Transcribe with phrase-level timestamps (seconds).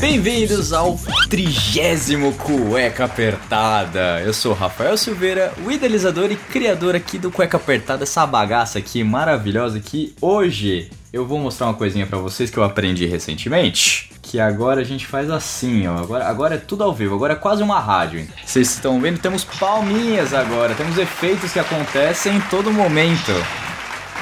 [0.00, 0.98] Bem-vindos ao
[1.30, 4.20] trigésimo Cueca Apertada.
[4.22, 8.80] Eu sou o Rafael Silveira, o idealizador e criador aqui do Cueca Apertada, essa bagaça
[8.80, 14.10] aqui maravilhosa que hoje eu vou mostrar uma coisinha pra vocês que eu aprendi recentemente.
[14.20, 15.98] Que agora a gente faz assim, ó.
[15.98, 18.26] Agora, agora é tudo ao vivo, agora é quase uma rádio.
[18.44, 19.20] Vocês estão vendo?
[19.20, 23.32] Temos palminhas agora, temos efeitos que acontecem em todo momento.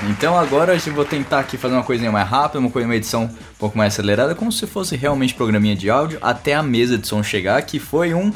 [0.09, 3.25] Então agora eu vou tentar aqui fazer uma coisinha mais rápida, uma, coisa, uma edição
[3.25, 7.07] um pouco mais acelerada, como se fosse realmente programinha de áudio, até a mesa de
[7.07, 8.33] som chegar, que foi um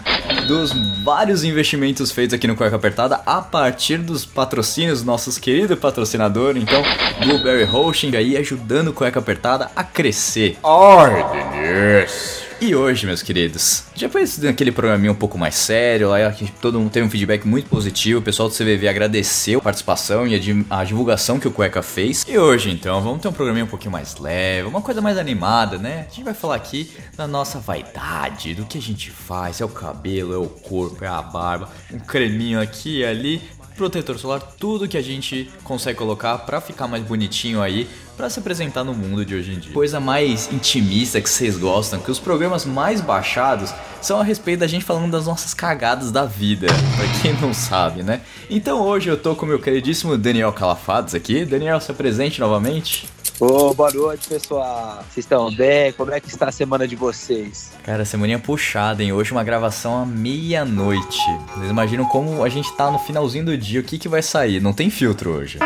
[0.46, 0.72] dos
[1.04, 6.82] vários investimentos feitos aqui no Cueca Apertada a partir dos patrocínios, nossos queridos patrocinadores, então
[7.20, 10.56] Blueberry Hosting aí ajudando o Cueca Apertada a crescer.
[10.62, 12.47] Ordens!
[12.60, 16.90] E hoje, meus queridos, depois daquele programinha um pouco mais sério, lá que todo mundo
[16.90, 20.66] teve um feedback muito positivo, o pessoal do CVV agradeceu a participação e a, di-
[20.68, 22.26] a divulgação que o Cueca fez.
[22.28, 25.78] E hoje, então, vamos ter um programinha um pouquinho mais leve, uma coisa mais animada,
[25.78, 26.06] né?
[26.10, 29.68] A gente vai falar aqui da nossa vaidade, do que a gente faz, é o
[29.68, 33.40] cabelo, é o corpo, é a barba, um creminho aqui e ali,
[33.76, 37.88] protetor solar, tudo que a gente consegue colocar pra ficar mais bonitinho aí,
[38.18, 39.72] pra se apresentar no mundo de hoje em dia.
[39.72, 44.66] Coisa mais intimista que vocês gostam, que os programas mais baixados são a respeito da
[44.66, 46.66] gente falando das nossas cagadas da vida,
[46.98, 48.20] pra quem não sabe, né?
[48.50, 51.44] Então hoje eu tô com o meu queridíssimo Daniel Calafados aqui.
[51.44, 53.08] Daniel, se apresente novamente.
[53.38, 54.96] Ô, boa noite, pessoal.
[55.08, 55.92] Vocês estão bem?
[55.92, 57.70] Como é que está a semana de vocês?
[57.84, 59.12] Cara, semaninha puxada, hein?
[59.12, 61.20] Hoje uma gravação à meia-noite.
[61.54, 64.60] Vocês imaginam como a gente tá no finalzinho do dia, o que que vai sair?
[64.60, 65.60] Não tem filtro hoje.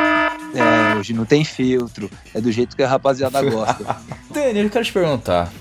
[0.54, 2.10] É, hoje não tem filtro.
[2.34, 3.96] É do jeito que a rapaziada gosta.
[4.30, 5.52] Dani, eu quero te perguntar.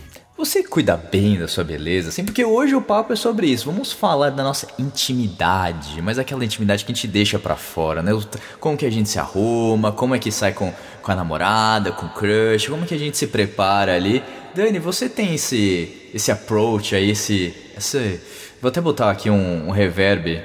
[0.41, 2.25] Você cuida bem da sua beleza, assim?
[2.25, 3.71] Porque hoje o papo é sobre isso.
[3.71, 8.11] Vamos falar da nossa intimidade, mas aquela intimidade que a gente deixa pra fora, né?
[8.59, 12.07] Como que a gente se arruma, como é que sai com, com a namorada, com
[12.07, 14.23] o crush, como que a gente se prepara ali.
[14.55, 18.19] Dani, você tem esse, esse approach aí, esse, esse...
[18.59, 20.41] Vou até botar aqui um, um reverb.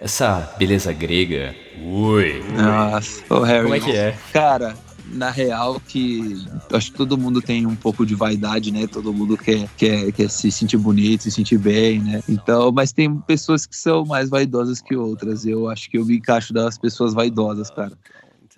[0.00, 1.54] Essa beleza grega.
[1.78, 2.42] Ui.
[2.56, 3.64] Nossa, ô Harry.
[3.64, 4.16] Como é que é?
[4.32, 4.74] Cara,
[5.12, 8.86] na real que acho que todo mundo tem um pouco de vaidade, né?
[8.86, 12.22] Todo mundo quer, quer, quer se sentir bonito, se sentir bem, né?
[12.28, 15.44] Então, mas tem pessoas que são mais vaidosas que outras.
[15.44, 17.92] Eu acho que eu me encaixo das pessoas vaidosas, cara.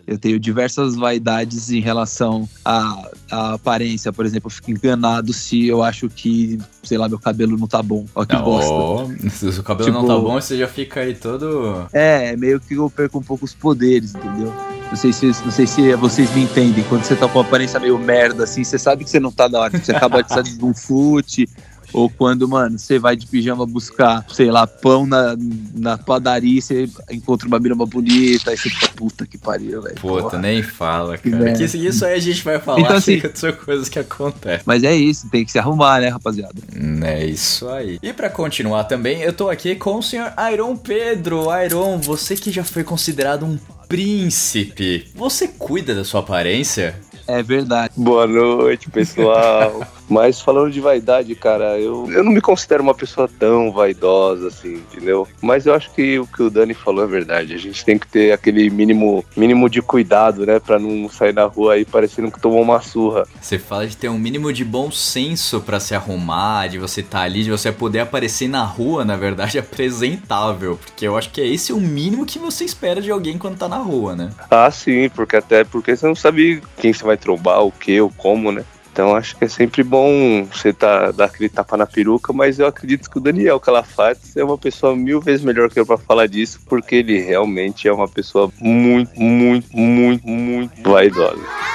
[0.06, 5.66] Eu tenho diversas vaidades em relação à, à aparência, por exemplo, eu fico enganado se
[5.66, 8.04] eu acho que, sei lá, meu cabelo não tá bom.
[8.14, 8.72] Ó que bosta.
[8.72, 11.86] Oh, se o cabelo não Tipo- tá bom, você já fica aí todo.
[11.92, 14.52] É, meio que eu perco um pouco os poderes, entendeu?
[14.88, 16.84] Não sei se, não sei se vocês me entendem.
[16.84, 19.48] Quando você tá com uma aparência meio merda, assim, você sabe que você não tá
[19.48, 19.78] da hora.
[19.78, 21.48] Você acaba de sair de um fute.
[21.92, 25.36] Ou quando, mano, você vai de pijama buscar, sei lá, pão na,
[25.74, 28.50] na padaria e você encontra uma mina bonita.
[28.50, 29.94] Aí você fica, puta que pariu, velho.
[29.96, 30.38] Puta, porra.
[30.38, 31.52] nem fala, cara.
[31.52, 34.62] Que isso- isso aí a gente vai falar Então, assim- que são coisas que acontecem.
[34.64, 36.54] Mas é isso, tem que se arrumar, né, rapaziada?
[37.04, 37.98] É isso aí.
[38.02, 41.46] E pra continuar também, eu tô aqui com o senhor Iron Pedro.
[41.64, 46.94] Iron, você que já foi considerado um príncipe, você cuida da sua aparência?
[47.26, 47.94] É verdade.
[47.96, 49.86] Boa noite, pessoal.
[50.12, 54.74] Mas falando de vaidade, cara, eu, eu não me considero uma pessoa tão vaidosa assim,
[54.74, 55.26] entendeu?
[55.40, 57.54] Mas eu acho que o que o Dani falou é verdade.
[57.54, 60.58] A gente tem que ter aquele mínimo, mínimo de cuidado, né?
[60.58, 63.26] Pra não sair na rua aí parecendo que tomou uma surra.
[63.40, 67.22] Você fala de ter um mínimo de bom senso pra se arrumar, de você estar
[67.22, 70.78] ali, de você poder aparecer na rua, na verdade, apresentável.
[70.84, 73.66] Porque eu acho que é esse o mínimo que você espera de alguém quando tá
[73.66, 74.30] na rua, né?
[74.50, 78.10] Ah, sim, porque até porque você não sabe quem você vai trombar, o que, ou
[78.10, 78.64] como, né?
[78.92, 82.66] Então acho que é sempre bom você tá, dar aquele tapa na peruca, mas eu
[82.66, 86.26] acredito que o Daniel Calafates é uma pessoa mil vezes melhor que eu pra falar
[86.26, 91.71] disso, porque ele realmente é uma pessoa muito, muito, muito, muito vaidosa.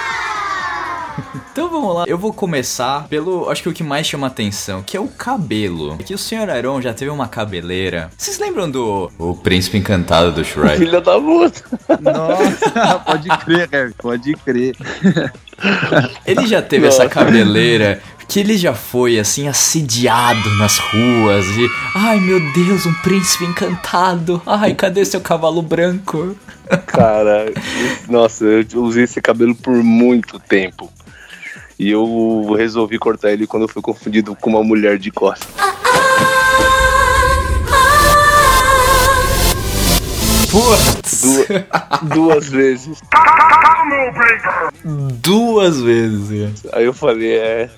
[1.57, 4.95] Então vamos lá, eu vou começar pelo, acho que o que mais chama atenção, que
[4.95, 5.97] é o cabelo.
[5.97, 8.11] Que o senhor Aron já teve uma cabeleira.
[8.15, 10.77] Vocês lembram do O Príncipe Encantado do Shrek?
[10.77, 11.63] Filha da puta.
[11.99, 14.75] Nossa, pode crer, Harry, pode crer.
[16.27, 22.19] Ele já teve essa cabeleira que ele já foi assim assediado nas ruas e ai
[22.19, 24.39] meu Deus, um príncipe encantado.
[24.45, 26.35] Ai, cadê seu cavalo branco?
[26.85, 27.51] Cara,
[28.07, 30.91] nossa, eu usei esse cabelo por muito tempo.
[31.79, 35.47] E eu resolvi cortar ele quando eu fui confundido com uma mulher de costas.
[40.49, 42.99] Putz, Du- duas vezes.
[45.21, 46.65] duas vezes.
[46.73, 47.69] Aí eu falei, é.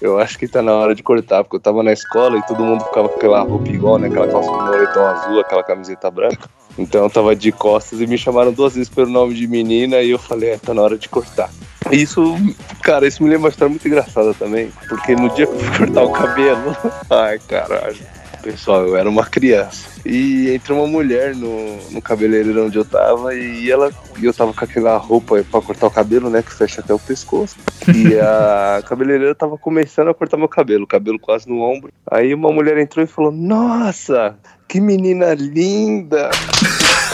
[0.00, 2.62] Eu acho que tá na hora de cortar, porque eu tava na escola e todo
[2.62, 4.08] mundo ficava com aquela roupa igual, né?
[4.08, 6.50] Aquela calça de moletom azul, aquela camiseta branca.
[6.78, 10.10] Então eu tava de costas e me chamaram duas vezes pelo nome de menina e
[10.10, 11.50] eu falei, é, tá na hora de cortar.
[11.90, 12.36] Isso,
[12.82, 15.78] cara, isso me lembra uma história muito engraçada também, porque no dia que eu fui
[15.86, 16.76] cortar o cabelo,
[17.08, 17.96] ai caralho,
[18.42, 19.96] pessoal, eu era uma criança.
[20.04, 24.52] E entrou uma mulher no, no cabeleireiro onde eu tava e ela e eu tava
[24.52, 27.56] com aquela roupa pra cortar o cabelo, né, que fecha até o pescoço.
[27.94, 31.92] E a cabeleireira tava começando a cortar meu cabelo, o cabelo quase no ombro.
[32.08, 34.36] Aí uma mulher entrou e falou: Nossa,
[34.68, 36.30] que menina linda!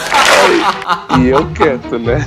[1.19, 2.25] E eu quieto, né?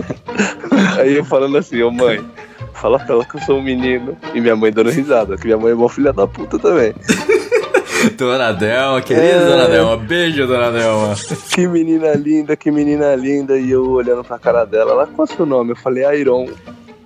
[0.98, 2.24] Aí eu falando assim, ô mãe,
[2.72, 4.16] fala pra ela que eu sou um menino.
[4.34, 6.94] E minha mãe dando risada, que minha mãe é uma filha da puta também.
[8.16, 9.44] Dona Delma, querida É.
[9.44, 11.14] Dona Delma, beijo, Dona Delma.
[11.50, 13.58] Que menina linda, que menina linda.
[13.58, 15.72] E eu olhando pra cara dela, ela, qual é o seu nome?
[15.72, 16.48] Eu falei, Airon.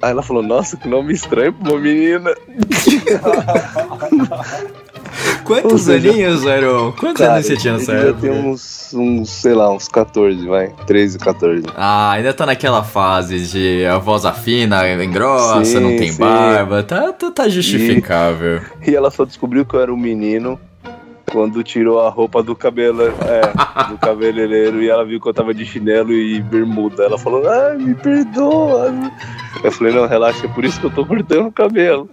[0.02, 2.34] Aí ela falou, nossa, que nome estranho pra uma menina.
[5.44, 6.92] Quantos seja, aninhos, Aron?
[6.92, 8.20] Quantos Cara, anos você tinha nessa já época?
[8.20, 10.68] tem uns, uns, sei lá, uns 14, vai.
[10.86, 11.64] 13, 14.
[11.76, 16.18] Ah, ainda tá naquela fase de a voz afina, grossa, Sim, não tem sim.
[16.18, 16.82] barba.
[16.82, 18.60] Tá, tá, tá justificável.
[18.86, 20.58] E ela só descobriu que eu era um menino
[21.32, 25.55] quando tirou a roupa do cabelo, é, do cabeleireiro e ela viu que eu tava
[25.55, 27.05] de chinelo e bermuda.
[27.05, 28.93] Ela falou, ai, me perdoa.
[29.64, 32.11] Eu falei, não, relaxa, é por isso que eu tô cortando o cabelo.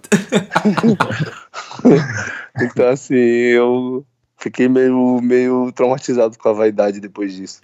[2.62, 4.06] então, assim, eu
[4.38, 7.62] fiquei meio, meio traumatizado com a vaidade depois disso.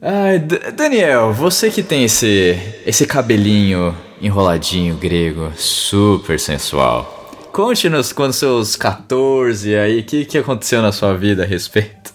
[0.00, 2.56] Ai, D- Daniel, você que tem esse,
[2.86, 7.23] esse cabelinho enroladinho grego, super sensual.
[7.54, 12.12] Conte-nos quando seus 14 aí, o que, que aconteceu na sua vida a respeito?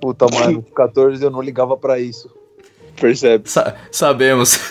[0.00, 2.30] Puta, mano, com 14 eu não ligava pra isso.
[2.98, 3.46] Percebe?
[3.50, 4.58] Sa- sabemos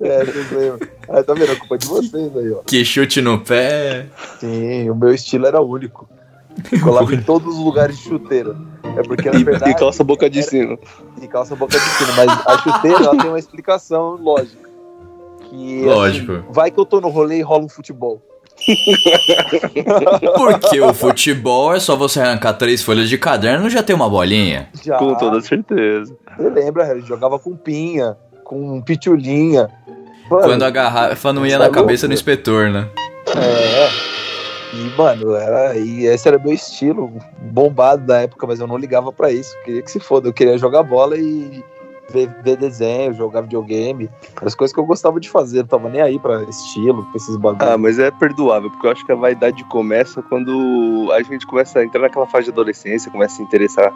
[0.00, 0.78] É, lembram.
[1.08, 1.52] Ah, tá vendo?
[1.52, 2.58] A culpa é de vocês aí, ó.
[2.66, 4.06] que chute no pé.
[4.40, 6.08] Sim, o meu estilo era único.
[6.82, 8.56] Colava em todos os lugares de chuteira.
[8.96, 10.76] É porque, na verdade, e calça boca de sino.
[11.22, 12.12] e calça boca de sino.
[12.16, 14.73] Mas a chuteira, ela tem uma explicação lógica.
[15.54, 16.32] Que, Lógico.
[16.32, 18.20] assim, vai que eu tô no rolê e rola um futebol.
[20.36, 24.08] Porque o futebol é só você arrancar três folhas de caderno e já tem uma
[24.08, 24.68] bolinha.
[24.82, 26.16] Já, Com toda certeza.
[26.36, 27.00] Você lembra, Harry?
[27.02, 29.68] Jogava com pinha, com pitulinha.
[30.30, 32.08] Mano, Quando a garrafa não ia na cabeça louco?
[32.08, 32.88] do inspetor, né?
[33.36, 33.88] É.
[34.76, 39.12] E, mano, era, e esse era meu estilo, bombado da época, mas eu não ligava
[39.12, 39.54] pra isso.
[39.64, 40.28] Queria que se foda.
[40.28, 41.62] Eu queria jogar bola e
[42.10, 44.10] ver, ver desenho, jogar videogame.
[44.42, 45.60] As coisas que eu gostava de fazer.
[45.60, 47.72] Eu tava nem aí pra estilo, pra esses bagulhos.
[47.72, 51.78] Ah, mas é perdoável, porque eu acho que a vaidade começa quando a gente começa
[51.78, 53.92] a entrar naquela fase de adolescência, começa a se interessar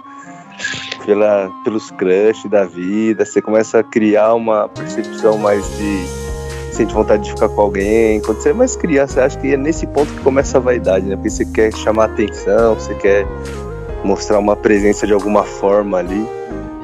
[1.05, 6.29] pela, pelos crush da vida, você começa a criar uma percepção mais de
[6.73, 8.21] sente vontade de ficar com alguém.
[8.21, 11.17] Quando você é mais criança, acho que é nesse ponto que começa a vaidade, né?
[11.17, 13.27] Porque você quer chamar atenção, você quer
[14.05, 16.38] mostrar uma presença de alguma forma ali.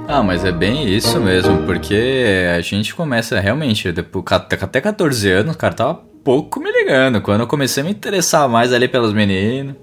[0.07, 2.25] Ah, mas é bem isso mesmo, porque
[2.57, 7.21] a gente começa realmente, depois, até 14 anos, o cara tava pouco me ligando.
[7.21, 9.77] Quando eu comecei a me interessar mais ali pelas meninas.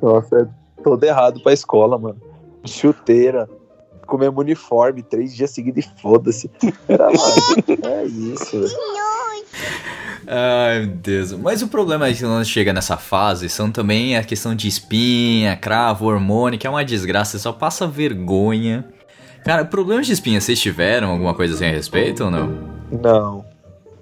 [0.00, 2.20] Nossa, é todo errado pra escola, mano.
[2.64, 3.48] Chuteira,
[4.06, 6.50] com mesmo uniforme, três dias seguidos e foda-se.
[6.88, 8.72] Mano, é isso, velho.
[10.26, 11.32] Ai, meu Deus.
[11.32, 15.56] Mas o problema é que quando chega nessa fase são também a questão de espinha,
[15.56, 18.84] cravo, hormônio, que é uma desgraça, você só passa vergonha.
[19.48, 22.48] Cara, problemas de espinha, vocês tiveram alguma coisa assim a respeito ou não?
[22.92, 23.46] Não,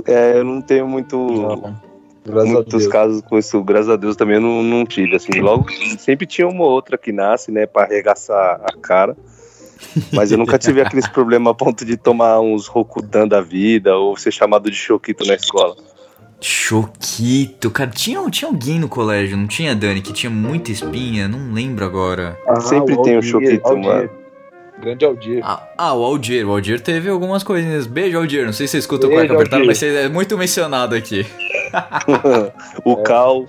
[0.04, 1.16] É, eu não tenho muito.
[1.16, 1.80] não.
[2.24, 5.70] Graças muitos casos com isso, graças a Deus, também eu não, não tive, assim, logo,
[6.00, 9.16] sempre tinha uma ou outra que nasce, né, pra arregaçar a cara,
[10.12, 14.16] mas eu nunca tive aqueles problemas a ponto de tomar uns Rokutan da vida, ou
[14.16, 15.76] ser chamado de choquito na escola.
[16.40, 21.28] Choquito, cara, tinha, tinha alguém no colégio, não tinha, Dani, que tinha muita espinha?
[21.28, 22.36] Não lembro agora.
[22.48, 24.25] Ah, Sempre tem o Aldir, choquito, mano.
[24.80, 25.40] Grande Aldir.
[25.42, 26.46] Ah, ah, o Aldir.
[26.46, 27.86] O Aldir teve algumas coisinhas.
[27.86, 28.44] Beijo, Aldir.
[28.44, 29.68] Não sei se você escuta o Beijo, Cueca Apertada, Aldir.
[29.68, 31.26] mas você é muito mencionado aqui.
[32.84, 33.46] o Cal.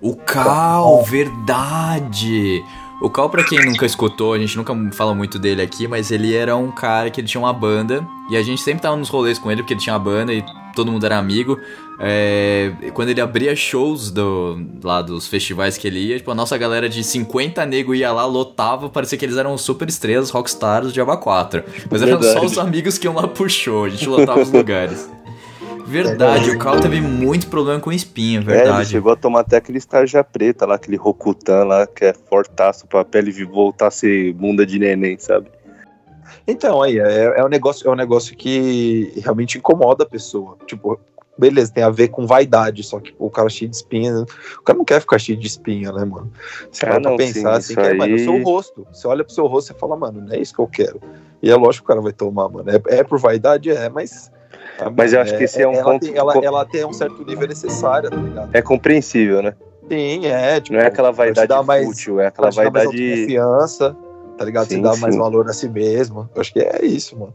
[0.00, 2.62] O Cal, verdade.
[3.00, 6.34] O Cal, pra quem nunca escutou, a gente nunca fala muito dele aqui, mas ele
[6.34, 9.38] era um cara que ele tinha uma banda e a gente sempre tava nos rolês
[9.38, 10.44] com ele porque ele tinha uma banda e
[10.74, 11.58] todo mundo era amigo.
[12.00, 16.56] É, quando ele abria shows do, lá dos festivais que ele ia, tipo, a nossa
[16.56, 20.92] galera de 50 nego ia lá, lotava, parecia que eles eram super estrelas, rockstars do
[20.92, 21.64] Diaba 4.
[21.90, 22.46] Mas eram só Verdade.
[22.46, 25.10] os amigos que iam lá pro show, a gente lotava os lugares.
[25.86, 28.90] Verdade, o Cal teve muito problema com espinha, É, ele verdade.
[28.90, 33.04] chegou a tomar até aquele tarja preta lá, aquele Rokutan lá, que é fortaço pra
[33.04, 35.48] pele voltar a ser bunda de neném, sabe?
[36.46, 40.58] Então, aí, é, é um negócio, é um negócio que realmente incomoda a pessoa.
[40.66, 41.00] Tipo,
[41.38, 44.24] beleza, tem a ver com vaidade, só que o cara cheio de espinha.
[44.58, 46.30] O cara não quer ficar cheio de espinha, né, mano?
[46.70, 48.86] Você Ah, vai pra não, pensar sim, assim, que é, mano, o aí- seu rosto.
[48.92, 51.00] Você olha pro seu rosto e fala, mano, não é isso que eu quero.
[51.42, 52.68] E é lógico que o cara vai tomar, mano.
[52.70, 54.30] É, é por vaidade, é, mas.
[54.96, 57.24] Mas eu acho que esse é um ela ponto- Tem, ela, ela tem um certo
[57.24, 58.50] nível necessário, tá ligado?
[58.52, 59.54] É compreensível, né?
[59.88, 60.60] Sim, é.
[60.60, 63.10] Tipo, Não é aquela pra vaidade mais- fútil, é pra aquela dar mais vaidade.
[63.10, 63.96] autoconfiança,
[64.36, 64.68] tá ligado?
[64.68, 65.20] Sim, dar mais sim.
[65.20, 66.28] valor a si mesmo.
[66.34, 67.34] Eu acho que é isso, mano.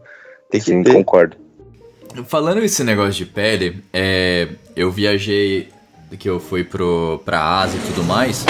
[0.49, 0.93] Tem que Sim, ter.
[0.93, 1.35] concordo.
[2.27, 5.69] Falando esse negócio de pele, é, eu viajei,
[6.19, 8.45] que eu fui pro, pra Ásia e tudo mais.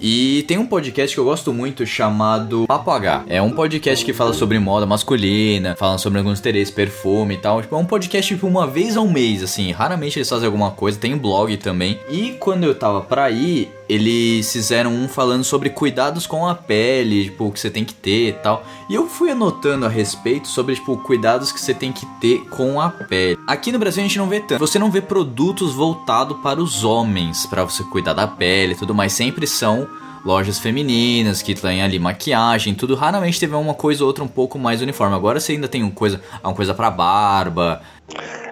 [0.00, 3.24] E tem um podcast que eu gosto muito chamado Papo H.
[3.28, 7.62] É um podcast que fala sobre moda masculina, fala sobre alguns interesses, perfume e tal.
[7.62, 9.72] Tipo, é um podcast tipo uma vez ao mês, assim.
[9.72, 11.98] Raramente eles fazem alguma coisa, tem um blog também.
[12.10, 17.24] E quando eu tava pra ir, eles fizeram um falando sobre cuidados com a pele,
[17.24, 18.64] tipo, o que você tem que ter e tal.
[18.88, 22.80] E eu fui anotando a respeito sobre, tipo, cuidados que você tem que ter com
[22.80, 23.38] a pele.
[23.46, 24.58] Aqui no Brasil a gente não vê tanto.
[24.58, 28.94] Você não vê produtos voltados para os homens, pra você cuidar da pele e tudo
[28.94, 29.12] mais.
[29.12, 29.86] Sempre são
[30.24, 32.96] lojas femininas que tem ali maquiagem, tudo.
[32.96, 35.14] Raramente teve uma coisa ou outra um pouco mais uniforme.
[35.14, 37.80] Agora você ainda tem uma coisa, uma coisa pra barba.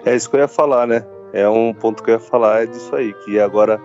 [0.05, 1.05] É isso que eu ia falar, né?
[1.33, 3.81] É um ponto que eu ia falar, é disso aí, que agora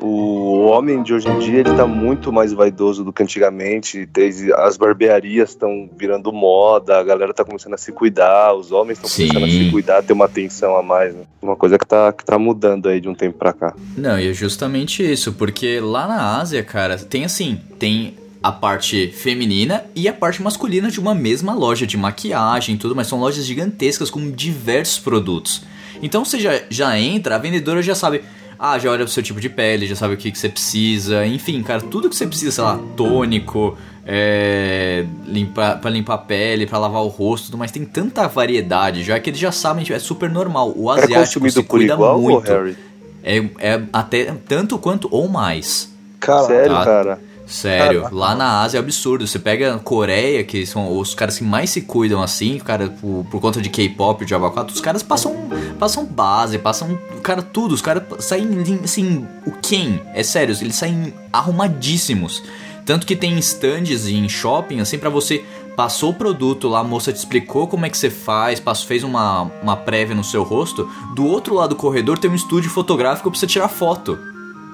[0.00, 4.06] o homem de hoje em dia ele tá muito mais vaidoso do que antigamente.
[4.06, 8.98] Tem- As barbearias estão virando moda, a galera tá começando a se cuidar, os homens
[8.98, 11.22] estão começando a se cuidar, ter uma atenção a mais, né?
[11.40, 13.74] Uma coisa que tá, que tá mudando aí de um tempo pra cá.
[13.96, 19.08] Não, e é justamente isso, porque lá na Ásia, cara, tem assim, tem a parte
[19.08, 23.18] feminina e a parte masculina de uma mesma loja de maquiagem e tudo, mas são
[23.18, 25.62] lojas gigantescas com diversos produtos.
[26.02, 28.20] Então você já, já entra, a vendedora já sabe,
[28.58, 31.26] ah, já olha pro seu tipo de pele, já sabe o que, que você precisa,
[31.26, 36.66] enfim, cara, tudo que você precisa, sei lá, tônico, é, limpar, pra limpar a pele,
[36.66, 39.98] pra lavar o rosto, tudo, mas tem tanta variedade já que eles já sabem, é
[39.98, 40.72] super normal.
[40.76, 42.46] O É asiático consumido se cuida igual, muito.
[42.46, 42.76] Harry?
[43.22, 45.92] É, é até tanto quanto ou mais.
[46.20, 46.84] Cara, Sério, tá.
[46.84, 47.20] cara?
[47.46, 49.26] Sério, Caraca, lá na Ásia é absurdo.
[49.26, 53.24] Você pega a Coreia, que são os caras que mais se cuidam assim, cara, por,
[53.30, 55.48] por conta de K-pop, de Java 4, os caras passam,
[55.78, 57.72] passam base, passam, cara, tudo.
[57.72, 60.02] Os caras saem, assim, o quem?
[60.12, 62.42] É sério, eles saem arrumadíssimos.
[62.84, 65.44] Tanto que tem stands em shopping, assim, pra você
[65.76, 69.04] passou o produto lá, a moça te explicou como é que você faz, passou, fez
[69.04, 70.88] uma, uma prévia no seu rosto.
[71.14, 74.18] Do outro lado do corredor tem um estúdio fotográfico pra você tirar foto.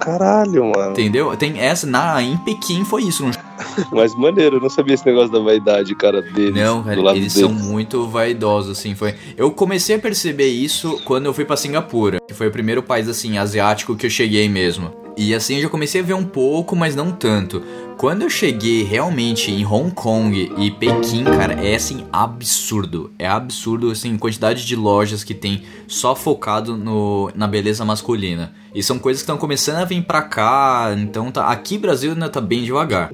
[0.05, 0.93] Caralho, mano.
[0.93, 1.37] Entendeu?
[1.37, 3.33] Tem essa, na, em Pequim foi isso, não
[3.93, 6.55] Mas maneiro, eu não sabia esse negócio da vaidade, cara, deles.
[6.55, 7.49] Não, cara, do lado eles deles.
[7.49, 9.15] são muito vaidosos, assim, foi...
[9.37, 13.09] Eu comecei a perceber isso quando eu fui pra Singapura, que foi o primeiro país,
[13.09, 15.03] assim, asiático que eu cheguei mesmo.
[15.17, 17.63] E assim eu já comecei a ver um pouco, mas não tanto.
[17.97, 23.13] Quando eu cheguei realmente em Hong Kong e Pequim, cara, é assim absurdo.
[23.19, 28.53] É absurdo assim, a quantidade de lojas que tem só focado no, na beleza masculina.
[28.75, 32.29] E são coisas que estão começando a vir pra cá, então tá, aqui Brasil ainda
[32.29, 33.13] tá bem devagar.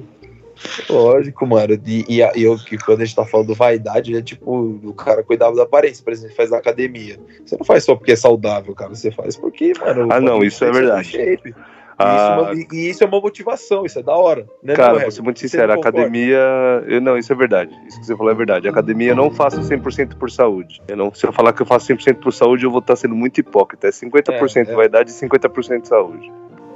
[0.89, 1.79] Lógico, mano.
[1.85, 5.23] E, e, e eu, que quando a gente tá falando vaidade, é tipo, o cara
[5.23, 7.19] cuidava da aparência, por exemplo, faz na academia.
[7.45, 8.93] Você não faz só porque é saudável, cara.
[8.93, 10.11] Você faz porque, mano.
[10.11, 11.09] Ah, não, isso é verdade.
[11.09, 11.55] shape.
[11.99, 14.47] E, Ah, isso é uma, e- isso é uma motivação, isso é da hora.
[14.63, 16.39] Né, Cara, não, vou ser muito Você sincero, a academia.
[16.87, 17.71] Eu, não, isso é verdade.
[17.87, 18.67] Isso que você falou é verdade.
[18.67, 20.81] A academia eu não faço 100% por saúde.
[20.87, 23.13] Eu não, se eu falar que eu faço 100% por saúde, eu vou estar sendo
[23.15, 23.87] muito hipócrita.
[23.87, 24.75] É 50% É, é.
[24.75, 26.31] vaidade e 50% saúde.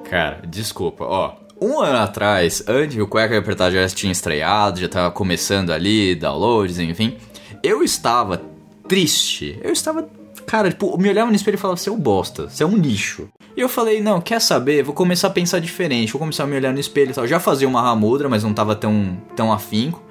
[0.10, 1.36] Cara, desculpa, ó.
[1.62, 6.14] Um ano atrás, antes que o Cueca Apertar já tinha estreado, já tava começando ali,
[6.16, 7.16] downloads, enfim.
[7.64, 8.42] Eu estava
[8.90, 9.58] triste.
[9.64, 10.06] Eu estava.
[10.46, 13.30] Cara, tipo, eu me olhava no espelho e falava, seu bosta, você é um lixo.
[13.56, 14.84] E eu falei, não, quer saber?
[14.84, 17.28] Vou começar a pensar diferente, vou começar a me olhar no espelho e tal.
[17.28, 20.02] Já fazia uma ramudra, mas não tava tão, tão afinco.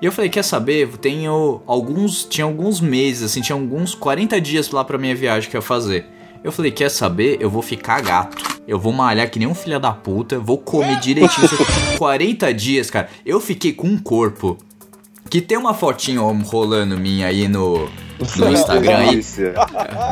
[0.00, 0.88] E eu falei, quer saber?
[0.98, 2.24] Tenho alguns.
[2.24, 5.62] Tinha alguns meses, assim, tinha alguns 40 dias lá pra minha viagem que eu ia
[5.62, 6.06] fazer.
[6.42, 7.38] Eu falei, quer saber?
[7.40, 8.60] Eu vou ficar gato.
[8.68, 10.38] Eu vou malhar que nem um filho da puta.
[10.38, 11.48] Vou comer direitinho.
[11.96, 13.08] 40 dias, cara.
[13.24, 14.58] Eu fiquei com um corpo
[15.34, 17.90] Que tem uma fotinho rolando minha aí no,
[18.36, 19.20] no Instagram aí.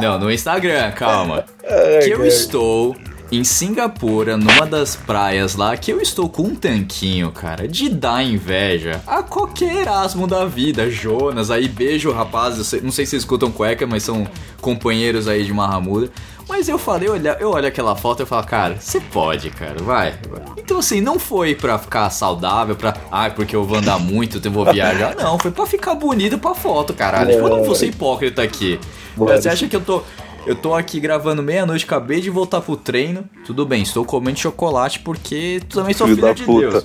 [0.02, 1.45] Não, no Instagram, calma.
[1.62, 2.97] É, Que eu estou
[3.31, 8.25] em Singapura, numa das praias lá, que eu estou com um tanquinho, cara, de dar
[8.25, 10.91] inveja a qualquer Erasmo da vida.
[10.91, 12.57] Jonas, aí beijo, rapaz.
[12.83, 14.26] Não sei se vocês escutam cueca, mas são
[14.61, 16.11] companheiros aí de Mahamudra.
[16.53, 19.49] Mas eu falei, eu olho, eu olho aquela foto e eu falo, cara, você pode,
[19.49, 20.13] cara, vai.
[20.29, 20.43] vai.
[20.59, 22.95] Então assim, não foi pra ficar saudável, pra.
[23.11, 25.17] Ai, porque eu vou andar muito, eu vou viajar.
[25.17, 27.31] Não, foi pra ficar bonito pra foto, caralho.
[27.31, 28.79] Tipo, eu não vou ser hipócrita aqui.
[29.17, 30.03] Você acha que eu tô.
[30.45, 33.25] Eu tô aqui gravando meia-noite, acabei de voltar pro treino.
[33.47, 36.71] Tudo bem, estou comendo chocolate porque também sou Filho filho da de puta.
[36.71, 36.85] Deus.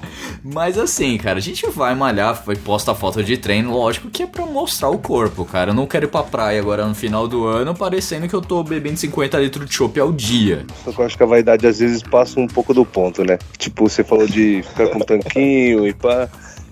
[0.42, 4.26] Mas assim, cara, a gente vai malhar, vai posta foto de treino, lógico que é
[4.26, 5.70] pra mostrar o corpo, cara.
[5.70, 8.62] Eu não quero ir pra praia agora no final do ano parecendo que eu tô
[8.62, 10.64] bebendo 50 litros de chopp ao dia.
[10.84, 13.38] Só que eu acho que a vaidade às vezes passa um pouco do ponto, né?
[13.56, 16.28] Tipo, você falou de ficar com um tanquinho e pá.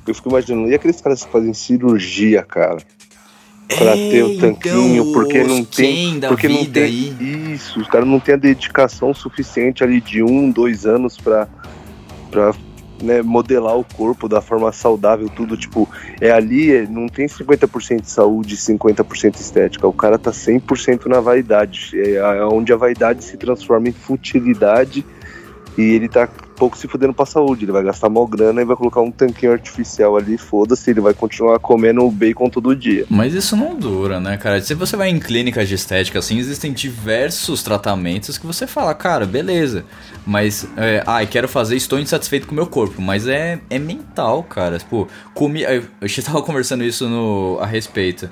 [0.06, 2.78] Eu fico imaginando, e aqueles caras que fazem cirurgia, cara?
[3.66, 6.20] Pra ter o tanquinho, porque não tem.
[6.20, 6.85] Porque não tem.
[6.85, 7.52] aí.
[7.52, 11.49] Isso, os caras não têm a dedicação suficiente ali de um, dois anos pra,
[12.30, 12.54] pra
[13.02, 15.56] né, modelar o corpo da forma saudável, tudo.
[15.56, 15.88] Tipo,
[16.20, 19.86] é ali, é- não tem 50% de saúde e 50% estética.
[19.86, 21.90] O cara tá 100% na vaidade.
[21.94, 25.04] É a- onde a vaidade se transforma em futilidade
[25.76, 27.64] e ele tá pouco se fudendo pra saúde.
[27.64, 31.14] Ele vai gastar mal grana e vai colocar um tanquinho artificial ali, foda-se, ele vai
[31.14, 33.04] continuar comendo bacon todo dia.
[33.08, 34.60] Mas isso não dura, né, cara?
[34.60, 39.26] Se você vai em clínicas de estética, assim, existem diversos tratamentos que você fala, cara,
[39.26, 39.84] beleza.
[40.26, 43.00] Mas, é, ai, quero fazer, estou insatisfeito com o meu corpo.
[43.00, 44.78] Mas é, é mental, cara.
[44.78, 45.62] Tipo, comi...
[45.62, 47.58] eu- A gente tava conversando isso no...
[47.60, 48.28] a respeito.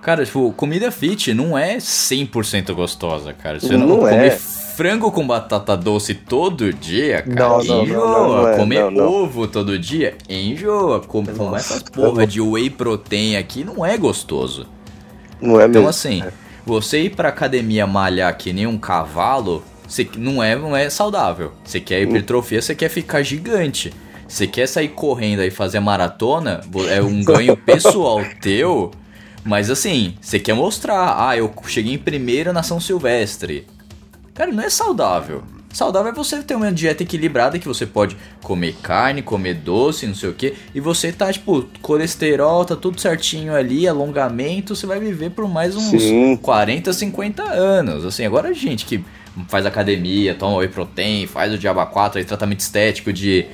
[0.00, 3.58] Cara, tipo, comida fit não é 100% gostosa, cara.
[3.58, 4.38] Você não, Não é.
[4.74, 8.06] Frango com batata doce todo dia, cara, Não, não, enjoa.
[8.42, 11.00] não, é, comer ovo todo dia, enjoa.
[11.00, 14.66] Com- Comer essas porra de whey protein aqui não é gostoso.
[15.40, 15.88] Não é Então, mesmo?
[15.88, 16.22] assim,
[16.64, 21.52] você ir pra academia malhar que nem um cavalo, você não é, não é saudável.
[21.64, 23.92] Você quer hipertrofia, você quer ficar gigante.
[24.26, 28.90] Você quer sair correndo aí e fazer maratona, é um ganho pessoal teu.
[29.44, 33.66] Mas assim, você quer mostrar, ah, eu cheguei em primeiro na São Silvestre.
[34.34, 35.42] Cara, não é saudável.
[35.72, 40.14] Saudável é você ter uma dieta equilibrada que você pode comer carne, comer doce, não
[40.14, 45.00] sei o que, e você tá, tipo, colesterol, tá tudo certinho ali, alongamento, você vai
[45.00, 46.36] viver por mais uns Sim.
[46.36, 48.04] 40, 50 anos.
[48.04, 49.04] Assim, agora a gente que
[49.48, 53.44] faz academia, toma whey protein, faz o diaba 4, aí, tratamento estético de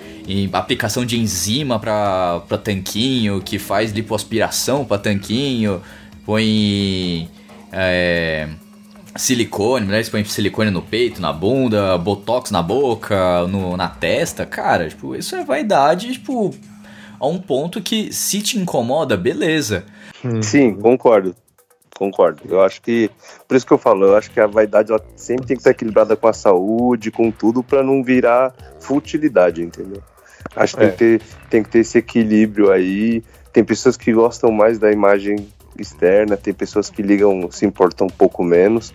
[0.52, 5.80] aplicação de enzima pra, pra tanquinho, que faz lipoaspiração pra tanquinho,
[6.26, 7.30] põe
[7.72, 8.46] é,
[9.16, 14.88] silicone, mulheres põem silicone no peito, na bunda, botox na boca, no, na testa, cara,
[14.88, 16.54] tipo, isso é vaidade, tipo,
[17.18, 19.84] a um ponto que se te incomoda, beleza.
[20.42, 21.34] Sim, concordo.
[21.96, 22.40] Concordo.
[22.48, 23.10] Eu acho que.
[23.46, 25.70] Por isso que eu falo, eu acho que a vaidade ela sempre tem que estar
[25.70, 30.02] equilibrada com a saúde, com tudo, pra não virar futilidade, entendeu?
[30.56, 30.88] Acho que É.
[30.88, 33.22] tem, que ter, tem que ter esse equilíbrio aí.
[33.52, 35.46] Tem pessoas que gostam mais da imagem
[35.80, 38.92] externa, tem pessoas que ligam, se importam um pouco menos.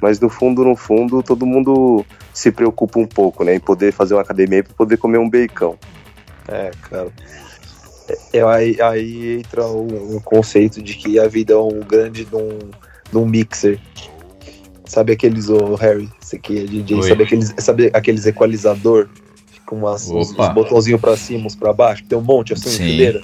[0.00, 3.54] Mas no fundo, no fundo, todo mundo se preocupa um pouco, né?
[3.54, 5.76] Em poder fazer uma academia para poder comer um bacon.
[6.48, 7.08] É, cara.
[8.32, 12.34] É, aí, aí entra um, um conceito de que a vida é um grande de
[12.34, 12.58] um,
[13.10, 13.78] de um mixer.
[14.86, 17.08] Sabe aqueles, ô Harry, você que é DJ, Oi.
[17.08, 19.08] sabe aqueles, sabe aqueles equalizador
[19.64, 22.70] com umas, uns, uns botãozinhos pra cima, uns pra baixo, que tem um monte assim,
[22.70, 22.84] Sim.
[22.84, 23.22] fileira?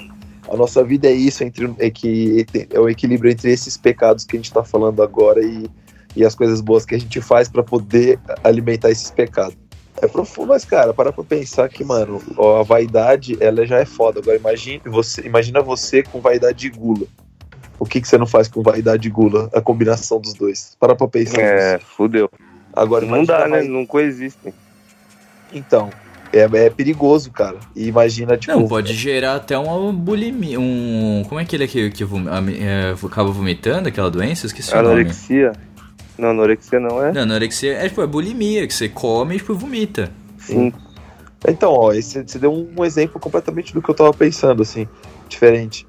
[0.48, 4.36] A nossa vida é isso, entre, é, que, é o equilíbrio entre esses pecados que
[4.36, 5.68] a gente tá falando agora e,
[6.14, 9.56] e as coisas boas que a gente faz pra poder alimentar esses pecados.
[10.00, 13.86] É profundo, mas, cara, para pra pensar que, mano, ó, a vaidade, ela já é
[13.86, 14.20] foda.
[14.20, 17.06] Agora, imagine você, imagina você com vaidade e gula.
[17.78, 19.50] O que, que você não faz com vaidade e gula?
[19.54, 20.76] A combinação dos dois.
[20.78, 21.86] Para pra pensar É, nisso.
[21.96, 22.30] fudeu.
[22.74, 23.58] Agora, Não dá, né?
[23.58, 24.52] vai- Não coexistem.
[25.52, 25.90] Então,
[26.32, 27.56] é, é perigoso, cara.
[27.74, 28.52] E imagina, tipo...
[28.52, 31.22] Não, pode gerar até uma bulimia, um...
[31.28, 34.46] Como é que ele é que, que vom- a- é, acaba vomitando aquela doença?
[34.46, 34.88] Esqueci o nome.
[34.88, 35.52] Anorexia?
[36.18, 37.12] Não, anorexia não é?
[37.12, 40.10] Não, anorexia é, tipo, é bulimia, que você come e tipo, vomita.
[40.38, 40.72] Sim.
[41.46, 44.88] Então, ó, esse, você deu um exemplo completamente do que eu tava pensando, assim,
[45.28, 45.86] diferente.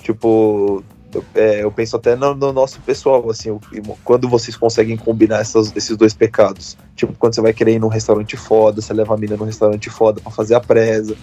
[0.00, 0.82] Tipo,
[1.16, 3.58] eu, é, eu penso até no, no nosso pessoal, assim,
[4.04, 6.76] quando vocês conseguem combinar essas- esses dois pecados.
[6.96, 9.88] Tipo, quando você vai querer ir num restaurante foda, você leva a mina num restaurante
[9.90, 11.16] foda pra fazer a presa.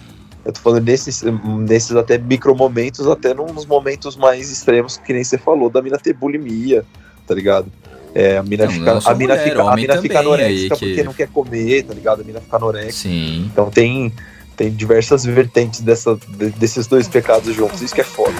[0.44, 5.38] Eu tô falando nesses, nesses até micromomentos, até nos momentos mais extremos, que nem você
[5.38, 6.84] falou, da mina ter bulimia,
[7.26, 7.66] tá ligado?
[8.14, 10.86] É, a mina Não, fica, não a mina mulher, fica, a mina fica anoréxica que-
[10.86, 12.20] porque não quer comer, tá ligado?
[12.20, 12.92] A mina fica anoréxica.
[13.08, 13.48] Sim.
[13.52, 14.12] Então tem,
[14.54, 17.80] Tem diversas vertentes dessa, de- desses dois pecados juntos.
[17.80, 18.34] Isso que é foda.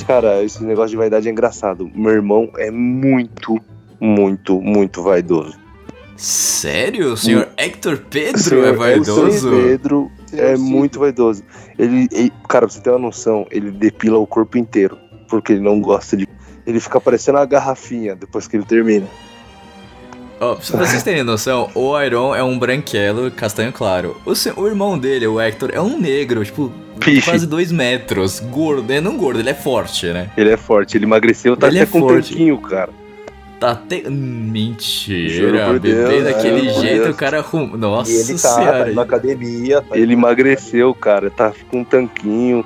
[0.00, 1.90] Mas, cara, esse negócio de vaidade é engraçado.
[1.94, 3.60] Meu irmão é muito,
[4.00, 5.58] muito, muito vaidoso.
[6.16, 7.12] Sério?
[7.12, 9.30] O senhor Hector Pedro Senhor- é O vaidoso?
[9.40, 10.62] senhor Pedro é Sim.
[10.62, 11.42] muito vaidoso.
[11.78, 14.98] Ele, ele- cara, pra você ter uma noção, ele depila o corpo inteiro.
[15.28, 16.26] Porque ele não gosta de.
[16.66, 19.06] Ele fica parecendo uma garrafinha depois que ele termina.
[20.40, 24.16] Ó, pra vocês terem noção, o Iron é um branquelo castanho claro.
[24.24, 27.28] O, seu- o irmão dele, o Hector, é um negro, tipo, Piche.
[27.30, 28.40] quase dois metros.
[28.40, 28.90] Gordo.
[28.90, 30.30] É não gordo, ele é forte, né?
[30.38, 32.30] Ele é forte, ele emagreceu, tá Ele até é com forte.
[32.30, 32.88] tanquinho, cara.
[33.60, 34.02] Tá até.
[34.08, 35.72] Mentira.
[35.74, 37.10] Bebê Deus, daquele por jeito, Deus.
[37.14, 37.76] o cara arruma.
[37.76, 38.84] Nossa E ele tá, senhora.
[38.86, 39.82] tá na academia.
[39.82, 42.64] Tá Ele emagreceu, cara, tá com um tanquinho.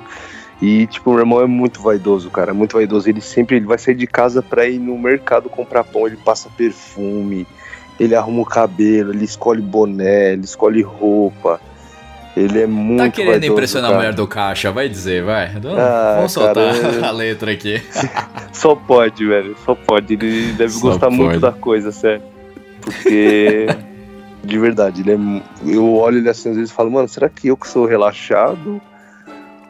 [0.61, 3.09] E, tipo, meu irmão é muito vaidoso, cara, muito vaidoso.
[3.09, 6.47] Ele sempre ele vai sair de casa pra ir no mercado comprar pão, ele passa
[6.55, 7.45] perfume,
[7.99, 11.59] ele arruma o cabelo, ele escolhe boné, ele escolhe roupa.
[12.35, 14.03] Ele é muito Tá querendo vaidoso, impressionar a cara.
[14.03, 15.45] mulher do caixa, vai dizer, vai.
[15.77, 17.81] Ah, Vamos soltar cara, a letra aqui.
[18.51, 20.13] Só pode, velho, só pode.
[20.13, 21.41] Ele deve Só gostar muito pode.
[21.41, 22.21] da coisa, sério.
[22.81, 23.67] Porque,
[24.43, 25.17] de verdade, ele é.
[25.65, 28.81] Eu olho ele assim às vezes e falo, mano, será que eu que sou relaxado?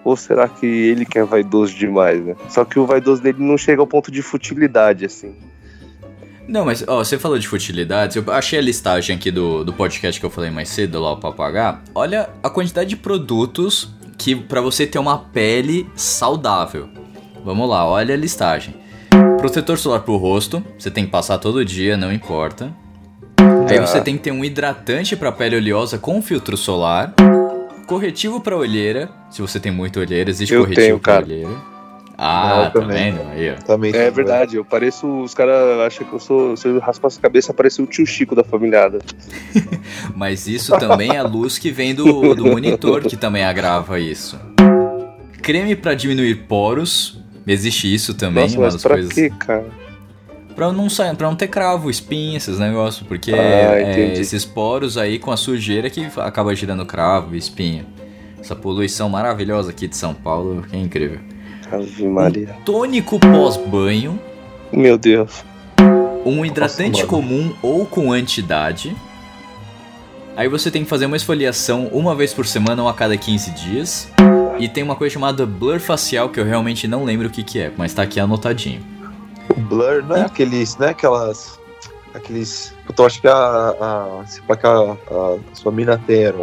[0.03, 2.35] Ou será que ele que é vaidoso demais, né?
[2.49, 5.33] Só que o vaidoso dele não chega ao ponto de futilidade, assim.
[6.47, 10.19] Não, mas ó, você falou de futilidades, eu achei a listagem aqui do, do podcast
[10.19, 11.81] que eu falei mais cedo, lá o Papagá.
[11.93, 16.88] Olha a quantidade de produtos que pra você ter uma pele saudável.
[17.43, 18.75] Vamos lá, olha a listagem.
[19.39, 22.71] Protetor solar pro rosto, você tem que passar todo dia, não importa.
[23.69, 23.86] Aí Tá.
[23.88, 27.13] você tem que ter um hidratante pra pele oleosa com filtro solar.
[27.88, 31.23] Corretivo pra olheira, se você tem muita olheira, existe Eu corretivo cara.
[31.25, 31.49] olheira.
[32.17, 33.12] Ah, tá também.
[33.13, 33.28] vendo?
[33.30, 33.56] Aí, ó.
[33.63, 35.06] Também É tá- verdade, eu pareço.
[35.21, 36.56] Os caras acham que eu sou.
[36.56, 38.99] Se eu raspar essa cabeça, parece o tio Chico da familiada.
[40.15, 44.39] Mas isso também é a luz que vem do, do monitor que também agrava isso.
[45.41, 47.19] Creme pra diminuir poros.
[47.47, 49.13] Existe isso também, Nossa, uma mas das pra coisas.
[49.13, 49.65] quê, cara?
[50.56, 53.06] Pra não, pra não ter cravo, espinha, esses negócios.
[53.08, 57.86] Porque Ah, é, esses poros aí com a sujeira que acaba girando cravo, espinha.
[58.39, 61.19] Essa poluição maravilhosa aqui de São Paulo, que é incrível.
[61.71, 62.56] Ave Maria.
[62.65, 64.19] Tônico pós-banho.
[64.71, 65.43] Meu Deus.
[66.25, 67.08] Um hidratante mano.
[67.08, 68.95] comum ou com antidade.
[70.36, 73.51] Aí você tem que fazer uma esfoliação uma vez por semana ou a cada 15
[73.51, 74.10] dias.
[74.60, 77.60] E tem uma coisa chamada blur facial que eu realmente não lembro o que, que
[77.60, 78.95] é, mas tá aqui anotadinho.
[79.49, 81.60] O Blur não é aqueles, não é aquelas.
[82.13, 82.73] Aqueles.
[82.97, 83.75] Eu acho que a.
[84.21, 86.34] a se pá que a, a sua mina tem,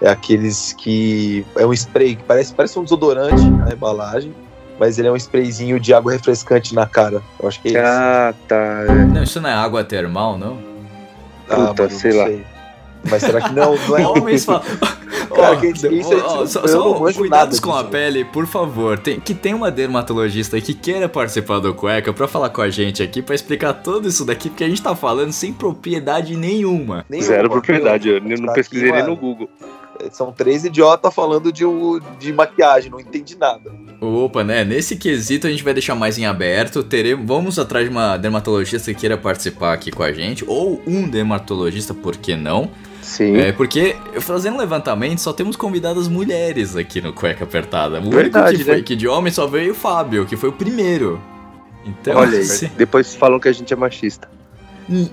[0.00, 1.44] é aqueles que.
[1.56, 4.34] É um spray que parece, parece um desodorante a embalagem,
[4.80, 7.22] mas ele é um sprayzinho de água refrescante na cara.
[7.38, 7.80] Eu acho que é isso.
[7.84, 8.84] Ah, tá.
[9.12, 10.56] Não, isso não é água termal, não?
[11.46, 12.44] puta, mano, sei não lá.
[13.10, 13.76] Mas será que não?
[13.76, 14.62] Não é Homens falam.
[15.30, 17.90] Cara, Ó, que isso aí, ó, tipo, só, eu não cuidados com a disso.
[17.90, 18.98] pele, por favor.
[18.98, 23.00] Tem, que tem uma dermatologista que queira participar do Cueca pra falar com a gente
[23.00, 27.04] aqui, pra explicar tudo isso daqui, porque a gente tá falando sem propriedade nenhuma.
[27.08, 29.48] nenhuma, Zero propriedade, eu não Tá pesquisei aqui, nem no Google.
[30.10, 31.64] São três idiotas falando de,
[32.18, 33.70] de maquiagem, não entendi nada.
[34.00, 34.64] Opa, né?
[34.64, 36.82] Nesse quesito a gente vai deixar mais em aberto.
[36.82, 41.06] Teremos, vamos atrás de uma dermatologista que queira participar aqui com a gente, ou um
[41.08, 42.70] dermatologista, por que não?
[43.02, 43.36] Sim.
[43.36, 47.96] É, porque fazendo levantamento só temos convidadas mulheres aqui no Cueca Apertada.
[47.96, 48.82] O único Verdade, que foi né?
[48.82, 51.20] que de homem só veio o Fábio, que foi o primeiro.
[51.84, 54.28] Então, Olha aí, assim, depois falam que a gente é machista.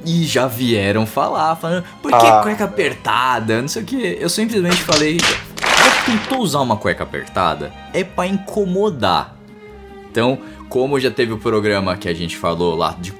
[0.05, 2.39] e já vieram falar, falando, por que Ah.
[2.41, 3.61] cueca apertada?
[3.61, 4.17] Não sei o que.
[4.19, 5.17] Eu simplesmente falei,
[6.07, 7.73] tentou usar uma cueca apertada?
[7.93, 9.35] É pra incomodar.
[10.09, 10.39] Então,
[10.69, 13.13] como já teve o programa que a gente falou lá de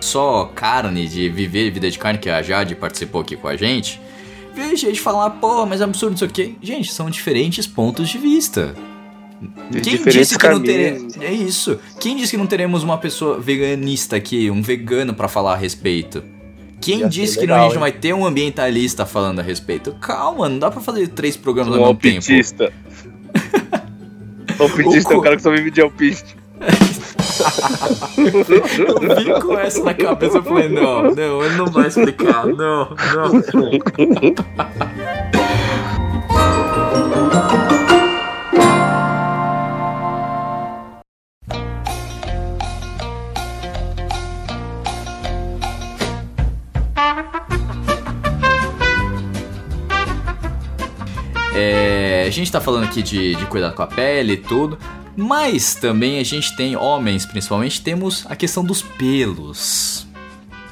[0.00, 4.00] só carne, de viver vida de carne, que a Jade participou aqui com a gente,
[4.54, 6.56] veio gente falar, pô, mas é absurdo, não sei o que.
[6.62, 8.74] Gente, são diferentes pontos de vista.
[9.70, 11.16] De Quem disse que não teremos.
[11.18, 11.78] É isso.
[11.98, 16.22] Quem disse que não teremos uma pessoa veganista aqui, um vegano pra falar a respeito?
[16.80, 17.80] Quem Ia disse que não, a legal, gente hein?
[17.80, 19.92] vai ter um ambientalista falando a respeito?
[20.00, 22.16] Calma, não dá pra fazer três programas ao Um mesmo tempo.
[22.16, 22.72] alpitista.
[24.58, 26.36] alpitista é o cara que só vive de alpiste.
[28.18, 32.90] Eu vim com essa na cabeça, eu falei, não, não, ele não vai explicar, não,
[32.90, 32.90] não.
[52.26, 54.78] a gente tá falando aqui de, de cuidar com a pele e tudo,
[55.16, 60.06] mas também a gente tem, homens principalmente, temos a questão dos pelos.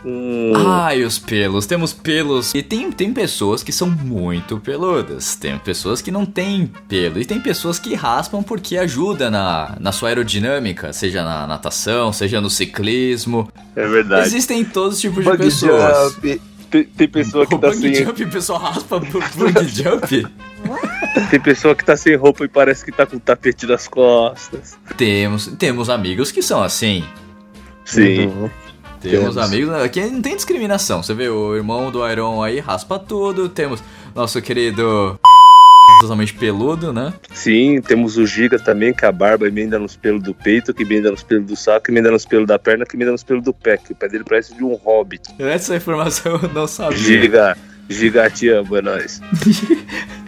[0.04, 2.54] Hum, Ai, os pelos, temos pelos.
[2.54, 7.24] E tem, tem pessoas que são muito peludas, tem pessoas que não têm pelo, e
[7.24, 12.48] tem pessoas que raspam porque ajuda na, na sua aerodinâmica, seja na natação, seja no
[12.48, 13.50] ciclismo.
[13.74, 14.28] é verdade.
[14.28, 16.12] Existem todos os tipos de pessoas.
[16.14, 16.40] jump.
[16.70, 17.94] Tem, tem pessoa que O tá sem.
[17.94, 19.20] jump, o pessoal raspa pro
[19.66, 20.26] jump?
[21.30, 24.78] Tem pessoa que tá sem roupa e parece que tá com o tapete nas costas.
[24.96, 27.04] Temos, temos amigos que são assim.
[27.84, 28.26] Sim.
[28.26, 28.50] Uhum.
[29.00, 29.38] Temos Temos.
[29.38, 31.02] amigos aqui não tem discriminação.
[31.02, 33.48] Você vê o irmão do Iron aí raspa tudo.
[33.48, 33.82] Temos
[34.14, 35.18] nosso querido
[36.00, 37.14] totalmente peludo, né?
[37.32, 41.10] Sim, temos o Giga também, que a barba emenda nos pelos do peito, que emenda
[41.10, 43.76] nos pelos do saco, emenda nos pelos da perna, que emenda nos pelos do pé,
[43.76, 45.22] que o pé dele parece de um hobbit.
[45.38, 46.98] Essa informação eu não sabia.
[46.98, 47.56] Giga,
[47.88, 49.20] Giga, te amo, é nóis.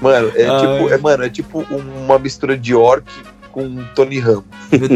[0.00, 0.60] Mano, é Ai.
[0.60, 3.06] tipo, é, mano, é tipo uma mistura de orc
[3.54, 4.44] com Tony Ramos.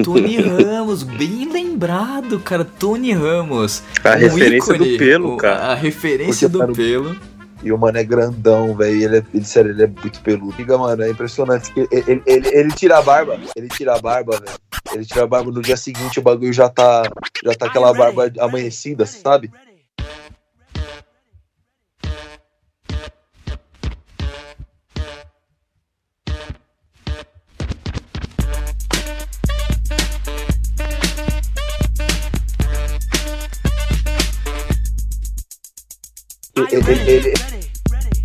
[0.05, 2.65] Tony Ramos, bem lembrado, cara.
[2.65, 3.83] Tony Ramos.
[4.03, 5.67] A Um referência ícone, do pelo, cara.
[5.67, 7.17] A referência Porque do pelo.
[7.63, 9.03] E o mano é grandão, velho.
[9.03, 10.53] Ele, é, ele, sério, ele é muito peludo.
[10.53, 11.73] Fica, mano, é impressionante.
[11.73, 13.39] que Ele, ele, ele, ele tira a barba.
[13.57, 14.59] Ele tira a barba, velho.
[14.95, 17.03] Ele tira a barba no dia seguinte, o bagulho já tá.
[17.45, 19.51] Já tá aquela barba amanhecida, sabe?
[36.89, 37.35] Ele, ele,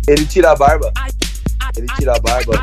[0.08, 0.92] ele, tira a barba.
[1.76, 2.60] Ele tira a barba.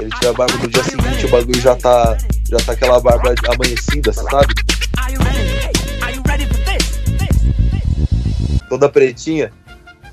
[0.00, 2.16] Ele tira a barba no dia seguinte, o bagulho já tá.
[2.48, 4.54] Já tá aquela barba amanhecida, sabe?
[8.68, 9.52] Toda pretinha.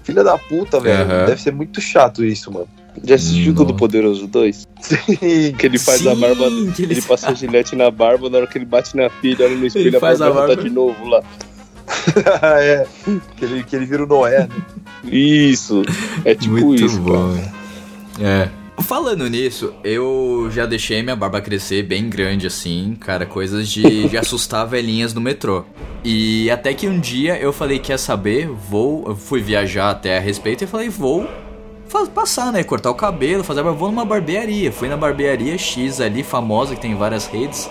[0.04, 1.04] Filha da puta, velho.
[1.04, 1.26] Aham.
[1.26, 2.68] Deve ser muito chato isso, mano.
[3.04, 3.66] Já assistiu Nossa.
[3.66, 4.68] Todo Poderoso 2?
[4.82, 4.98] Sim.
[5.58, 6.46] Que ele faz a Sim, barba.
[6.76, 9.46] que ele- Ele passa a gilete na barba, na hora que ele bate na filha,
[9.46, 10.62] olha no espelho, Ele a faz a barba já barba.
[10.62, 11.24] tá de novo lá.
[12.62, 12.86] é.
[13.36, 14.56] Que ele, que ele vira o Noé, né?
[15.04, 15.84] Isso,
[16.24, 17.36] é tipo Muito isso, bom.
[17.36, 17.54] cara.
[18.20, 18.50] É.
[18.82, 24.18] Falando nisso, eu já deixei minha barba crescer bem grande assim, cara, coisas de, de
[24.18, 25.64] assustar velhinhas no metrô.
[26.04, 30.18] E até que um dia eu falei que ia saber, vou, eu fui viajar até
[30.18, 31.30] a respeito e falei, vou
[31.92, 34.72] faz, passar, né, cortar o cabelo, fazer a barba, vou numa barbearia.
[34.72, 37.70] Fui na barbearia X ali, famosa, que tem várias redes,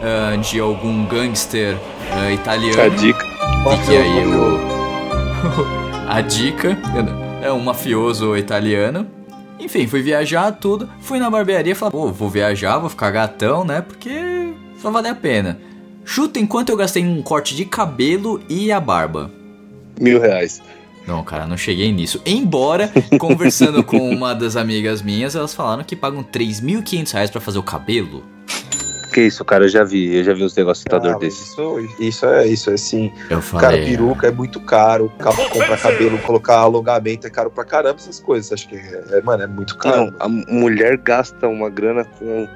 [0.00, 1.76] ah, de algum gangster
[2.12, 2.82] ah, italiano.
[2.82, 3.31] A dica.
[3.64, 4.58] E que aí o,
[6.10, 6.76] a dica
[7.40, 9.06] é um mafioso italiano.
[9.58, 10.88] Enfim, fui viajar, tudo.
[11.00, 13.80] Fui na barbearia e falei, pô, vou viajar, vou ficar gatão, né?
[13.80, 15.60] Porque só vale a pena.
[16.04, 19.30] Chuta enquanto eu gastei um corte de cabelo e a barba.
[20.00, 20.60] Mil reais.
[21.06, 22.20] Não, cara, não cheguei nisso.
[22.26, 27.58] Embora, conversando com uma das amigas minhas, elas falaram que pagam 3.500 reais pra fazer
[27.58, 28.24] o cabelo.
[29.12, 31.48] Que isso, cara, eu já vi, eu já vi uns negócios Ah, assustador mas desses.
[31.50, 33.12] isso, isso é isso, é assim.
[33.28, 33.84] Eu Cara, falei.
[33.84, 35.12] peruca é muito caro.
[35.18, 38.50] Cabo- Comprar cabelo, colocar alongamento é caro pra caramba, essas coisas.
[38.52, 40.06] Acho que é, é, mano, é muito caro.
[40.06, 42.48] Não, a mulher gasta uma grana com,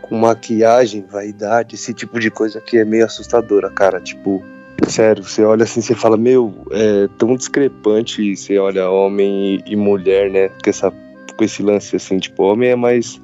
[0.00, 4.00] com maquiagem, vaidade, esse tipo de coisa que é meio assustadora, cara.
[4.00, 4.42] Tipo,
[4.88, 9.76] sério, você olha assim, você fala, meu, é tão discrepante você olha homem e, e
[9.76, 10.48] mulher, né?
[10.48, 13.20] Com, essa, com esse lance assim, tipo, homem é mais.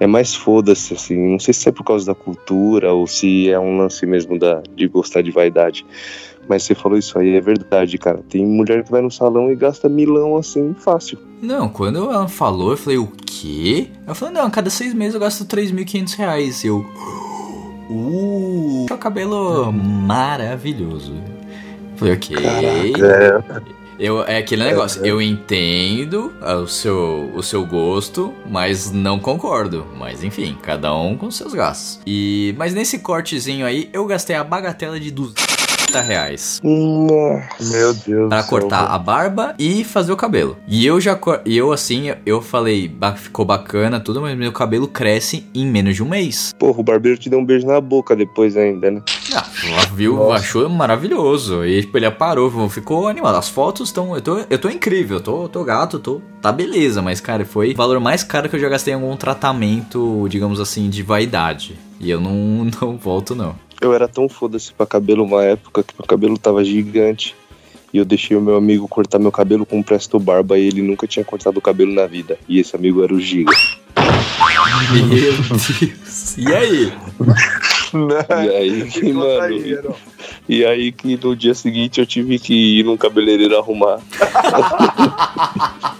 [0.00, 1.16] É mais foda-se, assim.
[1.16, 4.62] Não sei se é por causa da cultura ou se é um lance mesmo da,
[4.74, 5.84] de gostar de vaidade.
[6.48, 8.20] Mas você falou isso aí, é verdade, cara.
[8.28, 11.18] Tem mulher que vai no salão e gasta milão assim, fácil.
[11.42, 13.88] Não, quando ela falou, eu falei, o quê?
[14.06, 16.64] Ela falou, não, a cada seis meses eu gasto 3.500 reais.
[16.64, 16.86] Eu.
[17.90, 21.14] Uh, seu cabelo maravilhoso.
[21.96, 22.36] Falei, ok.
[22.36, 23.62] É,
[23.98, 29.86] Eu, é aquele negócio, eu entendo o seu, o seu gosto, mas não concordo.
[29.96, 32.00] Mas enfim, cada um com seus gastos.
[32.06, 35.57] E, mas nesse cortezinho aí, eu gastei a bagatela de 200
[35.96, 36.60] reais.
[36.62, 38.28] meu Deus.
[38.28, 40.56] Pra cortar a barba e fazer o cabelo.
[40.66, 44.86] E eu já, e eu assim, eu falei, "Ba- ficou bacana tudo, mas meu cabelo
[44.88, 46.54] cresce em menos de um mês.
[46.58, 49.02] Porra, o barbeiro te deu um beijo na boca depois ainda, né?
[49.34, 49.44] Ah,
[49.94, 50.34] viu, Nossa.
[50.36, 51.64] achou maravilhoso.
[51.64, 53.36] E tipo, ele parou, ficou animado.
[53.36, 54.14] As fotos estão.
[54.14, 56.20] Eu tô, eu tô incrível, eu tô, tô gato, tô.
[56.40, 59.16] Tá beleza, mas cara, foi o valor mais caro que eu já gastei em algum
[59.16, 61.76] tratamento, digamos assim, de vaidade.
[62.00, 63.54] E eu não, não volto, não.
[63.80, 67.34] Eu era tão foda-se pra cabelo uma época que meu cabelo tava gigante.
[67.92, 70.82] E eu deixei o meu amigo cortar meu cabelo com um presto barba e ele
[70.82, 72.38] nunca tinha cortado o cabelo na vida.
[72.46, 73.52] E esse amigo era o Giga.
[74.92, 76.36] Meu Deus.
[76.36, 76.92] E aí?
[77.92, 79.94] Não, E aí, ficou mano, traído,
[80.48, 84.00] E aí que no dia seguinte eu tive que ir num cabeleireiro arrumar.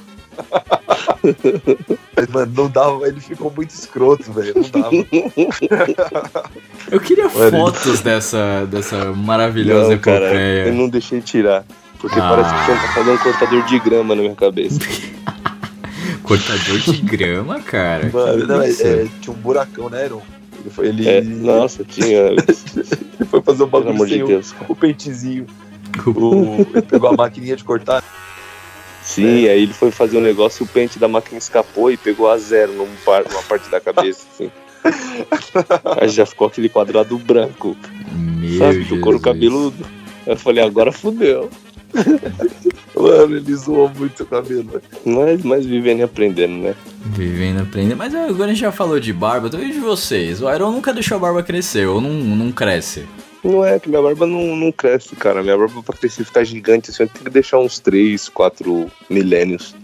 [2.16, 4.54] Mas, mano, não dava, ele ficou muito escroto, velho.
[4.54, 6.50] Não dava.
[6.90, 10.66] Eu queria Mano, fotos dessa, dessa maravilhosa Não, cara, epopeia.
[10.68, 11.64] eu não deixei tirar.
[12.00, 12.28] Porque Ah.
[12.28, 14.78] parece que tinha passado um cortador de grama na minha cabeça.
[16.22, 18.10] Cortador de grama, cara.
[18.12, 20.22] Mano, não, é, é, tinha um buracão, né, Aaron?
[20.60, 22.18] Ele foi, ele, É, nossa, tinha.
[22.36, 24.66] ele foi fazer um bagulho sem de o- Deus, cara.
[24.68, 25.46] o pentezinho.
[26.06, 28.04] O, ele pegou a maquininha de cortar.
[29.02, 32.30] Sim, aí ele foi fazer um negócio e o pente da máquina escapou e pegou
[32.30, 34.50] a zero numa parte da cabeça, assim.
[36.00, 37.76] Aí já ficou aquele quadrado branco,
[38.12, 38.84] Meu sabe?
[38.84, 39.84] Do couro cabeludo.
[40.26, 41.50] Aí eu falei, agora fudeu.
[42.94, 44.82] Mano, ele zoou muito o cabelo.
[45.04, 46.74] Mas, mas vivendo e aprendendo, né?
[47.06, 47.96] Vivendo, aprendendo.
[47.96, 50.42] Mas agora a gente já falou de barba, então e de vocês?
[50.42, 53.06] O Iron nunca deixou a barba crescer, ou não, não cresce.
[53.48, 55.42] Não é que minha barba não, não cresce, cara.
[55.42, 59.74] Minha barba pra crescer ficar gigante, assim, eu tenho que deixar uns 3, 4 milênios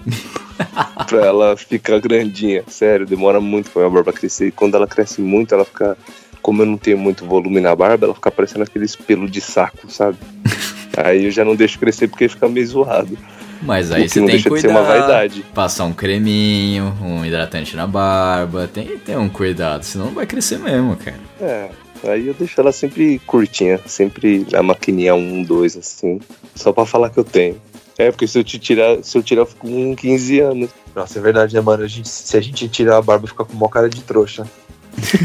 [1.09, 2.63] pra ela ficar grandinha.
[2.69, 4.49] Sério, demora muito pra minha barba crescer.
[4.49, 5.97] E quando ela cresce muito, ela fica.
[6.43, 9.91] Como eu não tenho muito volume na barba, ela fica parecendo aqueles pelo de saco,
[9.91, 10.19] sabe?
[11.03, 13.17] Aí eu já não deixo crescer porque fica meio zoado.
[13.63, 15.31] Mas aí você tem que cuidar.
[15.55, 20.27] Passar um creminho, um hidratante na barba, tem que ter um cuidado, senão não vai
[20.27, 21.19] crescer mesmo, cara.
[21.41, 21.71] É,
[22.07, 26.21] aí eu deixo ela sempre curtinha, sempre na maquininha 1, 2, assim.
[26.55, 27.61] Só pra falar que eu tenho.
[27.97, 30.71] É, porque se eu te tirar, se eu tirar, eu fico com 15 anos.
[30.95, 31.85] Nossa, é verdade, né, mano?
[31.85, 34.47] A gente, se a gente tirar a barba, fica com uma cara de trouxa.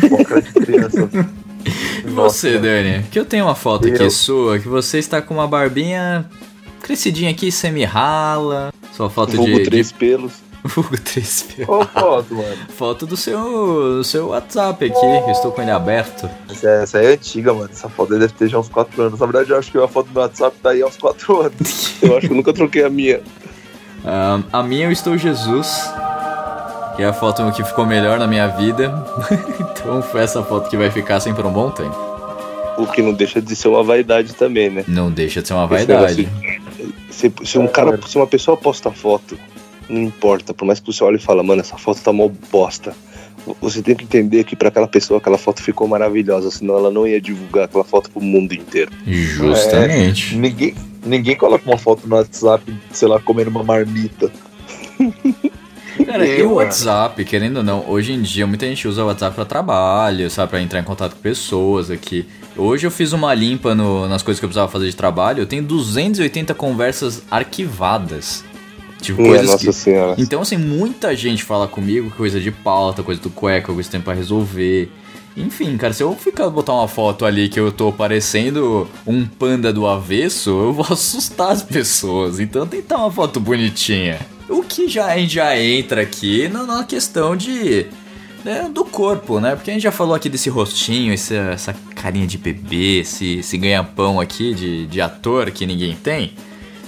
[0.10, 1.10] Uma cara de criança.
[2.06, 3.04] E você, Dani?
[3.12, 4.10] Que eu tenho uma foto aqui Eu.
[4.10, 6.26] sua, que você está com uma barbinha
[6.82, 8.74] crescidinha aqui, semi-rala.
[8.96, 9.64] Sua foto Vulgo de...
[9.66, 9.96] três de...
[9.96, 10.34] pelos.
[10.64, 11.46] Vulgo pelos.
[11.66, 12.58] Qual foto, mano?
[12.70, 16.30] Foto do seu, do seu WhatsApp aqui, eu estou com ele aberto.
[16.50, 17.70] Essa, essa aí é antiga, mano.
[17.72, 19.20] Essa foto deve ter já uns 4 anos.
[19.20, 21.42] Na verdade, eu acho que a foto do meu WhatsApp tá aí há uns 4
[21.42, 21.96] anos.
[22.02, 23.22] Eu acho que eu nunca troquei a minha.
[24.06, 25.92] Ah, a minha eu estou Jesus,
[26.96, 29.06] que é a foto que ficou melhor na minha vida.
[29.60, 31.96] então foi essa foto que vai ficar sempre um bom tempo.
[32.78, 34.86] O que não deixa de ser uma vaidade também, né?
[34.88, 36.30] Não deixa de ser uma Esse vaidade.
[37.10, 39.38] Se, se um cara, se uma pessoa posta foto,
[39.90, 42.94] não importa, por mais que você olhe e fala, mano, essa foto tá mó bosta.
[43.62, 47.08] Você tem que entender que pra aquela pessoa aquela foto ficou maravilhosa, senão ela não
[47.08, 48.92] ia divulgar aquela foto pro mundo inteiro.
[49.06, 50.36] Justamente.
[50.36, 50.76] Ninguém,
[51.06, 54.32] ninguém coloca uma foto no WhatsApp, sei lá, comendo uma marmita.
[56.06, 59.36] Cara, e o WhatsApp, querendo ou não, hoje em dia muita gente usa o WhatsApp
[59.36, 62.26] pra trabalho, sabe, pra entrar em contato com pessoas aqui.
[62.56, 65.46] Hoje eu fiz uma limpa no- nas coisas que eu precisava fazer de trabalho, eu
[65.46, 68.44] tenho 280 conversas arquivadas.
[69.02, 69.74] Tipo, Minha coisas nossa que...
[69.74, 70.16] senhora.
[70.18, 74.02] Então, assim, muita gente fala comigo, coisa de pauta, coisa do cueca, coisa que tem
[74.02, 74.92] pra resolver.
[75.38, 79.72] Enfim, cara, se eu ficar botar uma foto ali que eu tô parecendo um panda
[79.72, 82.40] do avesso, eu vou assustar as pessoas.
[82.40, 84.20] Então que estar uma foto bonitinha.
[84.50, 87.86] O que já, a gente já entra aqui na, na questão de.
[88.44, 89.56] né, do corpo, né?
[89.56, 93.58] Porque a gente já falou aqui desse rostinho, esse- essa carinha de bebê, esse, esse
[93.58, 96.34] ganha-pão aqui de, de ator que ninguém tem.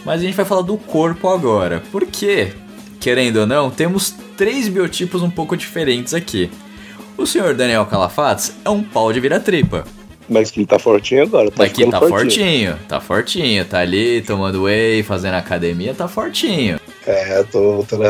[0.06, 1.82] Mas a gente vai falar do corpo agora.
[1.92, 2.54] Por quê?
[3.00, 6.50] Querendo ou não, temos três biotipos um pouco diferentes aqui.
[7.18, 9.86] O senhor Daniel Calafates é um pau de vira-tripa.
[10.30, 12.72] Mas que ele tá fortinho agora, tá Aqui ficando tá fortinho.
[12.72, 16.80] fortinho, tá fortinho, tá ali tomando whey, fazendo academia, tá fortinho.
[17.06, 18.10] É, eu tô, tô na,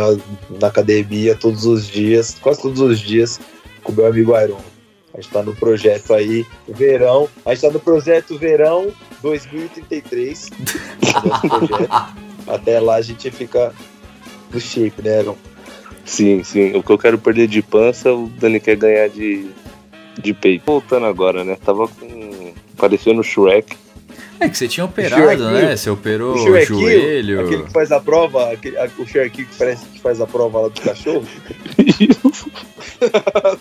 [0.59, 3.39] na academia todos os dias, quase todos os dias,
[3.83, 4.59] com o meu amigo Iron.
[5.13, 7.27] A gente tá no projeto aí, verão.
[7.45, 10.49] A gente tá no projeto verão 2033.
[11.23, 12.15] nosso projeto.
[12.47, 13.73] Até lá a gente fica
[14.51, 15.37] no shape, né, Iron?
[16.05, 16.75] Sim, sim.
[16.75, 19.49] O que eu quero perder de pança, o Dani quer ganhar de,
[20.19, 20.65] de peito.
[20.65, 21.57] Voltando agora, né?
[21.63, 22.53] Tava com.
[22.75, 23.77] parecendo o Shrek.
[24.41, 25.75] É que você tinha operado, né?
[25.75, 27.41] Você operou o, Shrek, joelho.
[27.45, 30.61] Aquele que faz a prova, aquele, a- o Sharky que parece que faz a prova
[30.61, 31.23] lá do cachorro.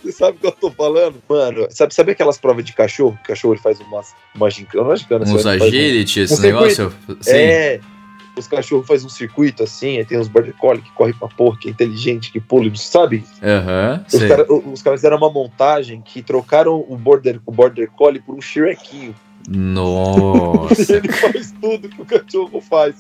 [0.03, 1.17] Você sabe o que eu tô falando?
[1.29, 3.19] Mano, sabe, sabe aquelas provas de cachorro?
[3.23, 5.25] O cachorro ele faz umas, uma gincana, uma gincana.
[5.25, 6.93] Uns assim, faz um- agility, esse um negócio.
[7.21, 7.31] Sim.
[7.37, 7.81] É,
[8.37, 11.59] os cachorros fazem um circuito assim, aí tem uns border collie que corre pra porra,
[11.59, 13.25] que é inteligente, que pula, sabe?
[13.43, 14.05] Aham.
[14.07, 14.29] Os sei.
[14.29, 18.41] caras os caras fizeram uma montagem que trocaram o border, o border collie por um
[19.49, 20.97] E Nossa.
[20.97, 22.97] ele faz tudo que o cachorro faz.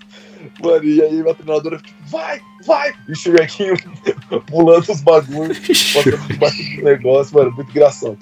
[0.62, 2.92] Mano, e aí a treinadora fica, vai, vai!
[3.08, 3.76] E o Shrekinho
[4.46, 8.18] pulando os bagulhos, passando debaixo do negócio, mano, muito engraçado.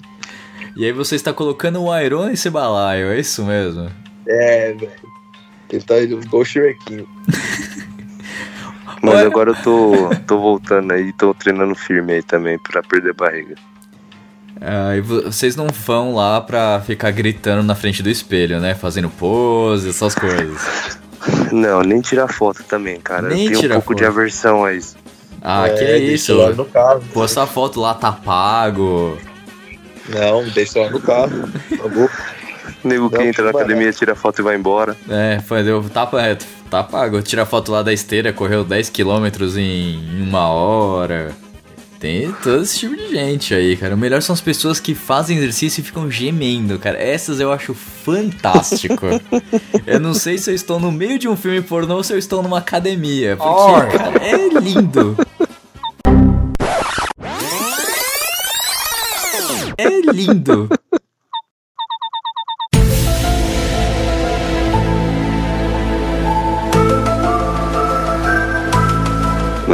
[0.75, 3.89] e aí você está colocando um Iron nesse balaio, é isso mesmo?
[4.27, 5.09] É, velho.
[5.69, 7.07] Ele tá ele ficou o Shrekinho.
[9.01, 13.55] Mas agora eu tô, tô voltando aí, tô treinando firme aí também pra perder barriga.
[14.61, 18.75] Ah, e vo- vocês não vão lá pra ficar gritando na frente do espelho, né?
[18.75, 20.97] Fazendo pose, essas coisas.
[21.51, 23.29] Não, nem tirar foto também, cara.
[23.29, 24.11] Nem eu tenho um pouco de foto.
[24.11, 24.95] aversão a isso.
[25.41, 26.35] Ah, que deixa isso?
[26.37, 27.01] lá no carro.
[27.13, 29.17] Postar foto lá tá pago.
[30.09, 31.47] Não, deixa lá no carro.
[31.77, 32.07] Tá bom?
[32.83, 33.69] Nego que entra na barato.
[33.71, 34.95] academia, tira foto e vai embora.
[35.09, 36.37] É, foi, deu, tá, é,
[36.69, 37.21] tá pago.
[37.21, 41.31] Tira foto lá da esteira, correu 10km em uma hora.
[41.99, 43.93] Tem todo esse tipo de gente aí, cara.
[43.93, 46.97] O melhor são as pessoas que fazem exercício e ficam gemendo, cara.
[46.97, 49.05] Essas eu acho fantástico.
[49.85, 52.17] eu não sei se eu estou no meio de um filme pornô ou se eu
[52.17, 53.35] estou numa academia.
[53.35, 55.17] Porque, cara, é lindo.
[59.81, 60.67] É lindo.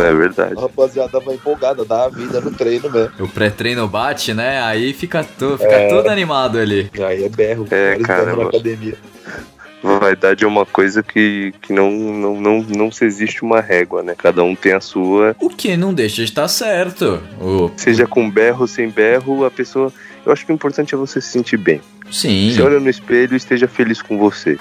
[0.02, 0.54] É verdade.
[0.58, 3.12] A rapaziada tava empolgada, dá a vida no treino mesmo.
[3.20, 4.62] O pré-treino bate, né?
[4.62, 6.90] Aí fica, to, fica todo animado ali.
[7.06, 8.96] Aí é berro, É, cara, na academia.
[9.84, 14.16] Vaidade é uma coisa que, que não, não, não, não se existe uma régua, né?
[14.18, 15.36] Cada um tem a sua.
[15.40, 17.22] O que não deixa de estar certo.
[17.40, 19.94] O, Seja com berro ou sem berro, a pessoa.
[20.26, 21.82] Eu acho que o importante é você se sentir bem.
[22.10, 22.52] sim.
[22.52, 24.58] Se olha no espelho e esteja feliz com você.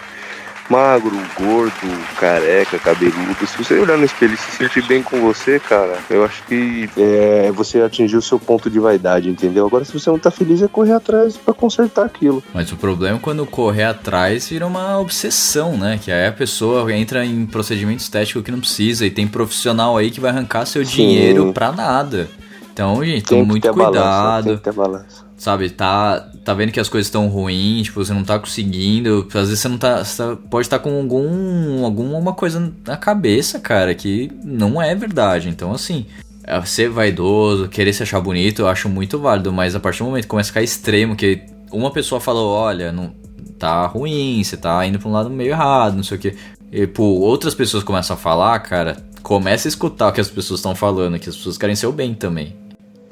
[0.70, 1.72] Magro, gordo,
[2.18, 3.46] careca, cabeludo.
[3.46, 6.88] Se você olhar no espelho e se sentir bem com você, cara, eu acho que
[6.96, 9.66] é, você atingiu o seu ponto de vaidade, entendeu?
[9.66, 12.42] Agora, se você não tá feliz, é correr atrás pra consertar aquilo.
[12.54, 16.00] Mas o problema é quando correr atrás vira uma obsessão, né?
[16.02, 20.10] Que aí a pessoa entra em procedimento estético que não precisa e tem profissional aí
[20.10, 20.92] que vai arrancar seu Sim.
[20.92, 22.28] dinheiro pra nada.
[22.72, 24.44] Então, gente, Tem muito ter balança, cuidado.
[24.46, 25.24] tem que ter balança.
[25.36, 29.26] Sabe, tá, tá vendo que as coisas estão ruins, tipo, você não tá conseguindo.
[29.28, 30.04] Às vezes você não tá.
[30.04, 35.48] Você tá- pode estar com algum, alguma coisa na cabeça, cara, que não é verdade.
[35.48, 36.06] Então, assim,
[36.44, 40.06] é, ser vaidoso, querer se achar bonito, eu acho muito válido, mas a partir do
[40.06, 41.42] momento que começa a ficar extremo, que
[41.72, 43.12] uma pessoa falou, olha, não
[43.58, 46.36] tá ruim, você tá indo pra um lado meio errado, não sei o que.
[46.70, 50.60] E, pô, outras pessoas começam a falar, cara, começa a escutar o que as pessoas
[50.60, 52.54] estão falando, que as pessoas querem seu bem também.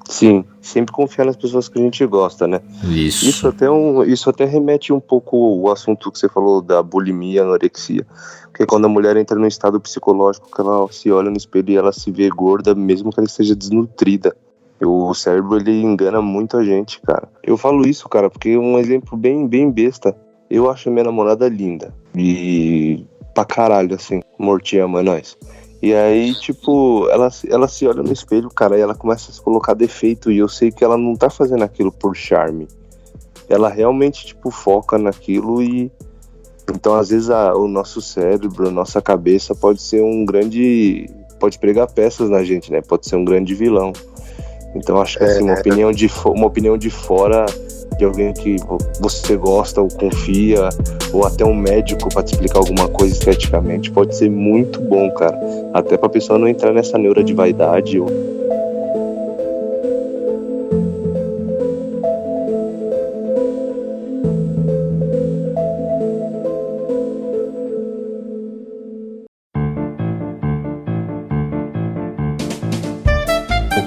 [0.09, 2.61] Sim, sempre confiar nas pessoas que a gente gosta, né?
[2.85, 3.29] Isso.
[3.29, 7.43] Isso até, um, isso até remete um pouco o assunto que você falou da bulimia,
[7.43, 8.07] anorexia.
[8.51, 11.77] Porque quando a mulher entra num estado psicológico que ela se olha no espelho e
[11.77, 14.37] ela se vê gorda, mesmo que ela esteja desnutrida.
[14.81, 17.29] O cérebro, ele engana muito a gente, cara.
[17.43, 20.15] Eu falo isso, cara, porque um exemplo bem, bem besta.
[20.51, 21.95] Eu acho minha namorada linda.
[22.15, 24.21] E pra caralho, assim.
[24.39, 25.39] Morte ama nós.
[25.83, 29.41] E aí, tipo, ela, ela se olha no espelho, cara, e ela começa a se
[29.41, 30.31] colocar defeito.
[30.31, 32.69] E eu sei que ela não tá fazendo aquilo por charme.
[33.49, 35.91] Ela realmente, tipo, foca naquilo e.
[36.73, 41.11] Então, às vezes, a- o nosso cérebro, a nossa cabeça pode ser um grande.
[41.41, 42.81] Pode pregar peças na gente, né?
[42.81, 43.93] Pode ser um grande vilão.
[44.77, 47.45] Então, acho que, assim, uma opinião de, uma opinião de fora
[47.97, 50.69] de alguém que vo- você gosta ou confia,
[51.13, 55.39] ou até um médico pra te explicar alguma coisa esteticamente, pode ser muito bom, cara.
[55.73, 58.09] Até pra pessoa não entrar nessa neura de vaidade ou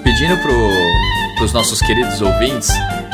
[0.03, 0.53] Pedindo pro,
[1.37, 2.69] pros nossos queridos ouvintes,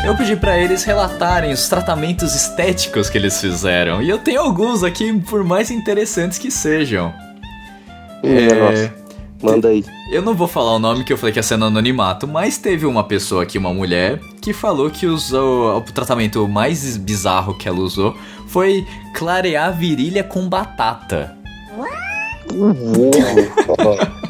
[0.06, 4.02] eu pedi pra eles relatarem os tratamentos estéticos que eles fizeram.
[4.02, 7.14] E eu tenho alguns aqui, por mais interessantes que sejam.
[8.24, 9.02] É, nossa.
[9.42, 9.84] Manda aí.
[10.12, 12.58] Eu não vou falar o nome que eu falei que ia ser no anonimato, mas
[12.58, 17.68] teve uma pessoa aqui, uma mulher, que falou que usou o tratamento mais bizarro que
[17.68, 18.16] ela usou
[18.48, 21.36] foi clarear virilha com batata.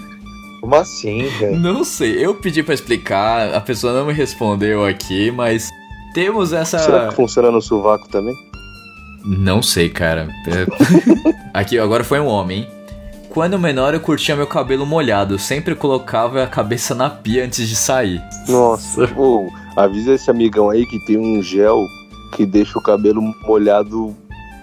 [0.61, 1.59] Como assim, velho?
[1.59, 5.69] Não sei, eu pedi pra explicar, a pessoa não me respondeu aqui, mas
[6.13, 6.77] temos essa.
[6.79, 8.35] Será que funciona no sovaco também?
[9.25, 10.29] Não sei, cara.
[10.47, 12.59] É- Aqui, agora foi um homem.
[12.61, 12.67] hein?
[13.29, 17.75] Quando menor eu curtia meu cabelo molhado, sempre colocava a cabeça na pia antes de
[17.75, 18.21] sair.
[18.47, 21.85] Nossa, pô, avisa esse amigão aí que tem um gel
[22.35, 24.15] que deixa o cabelo molhado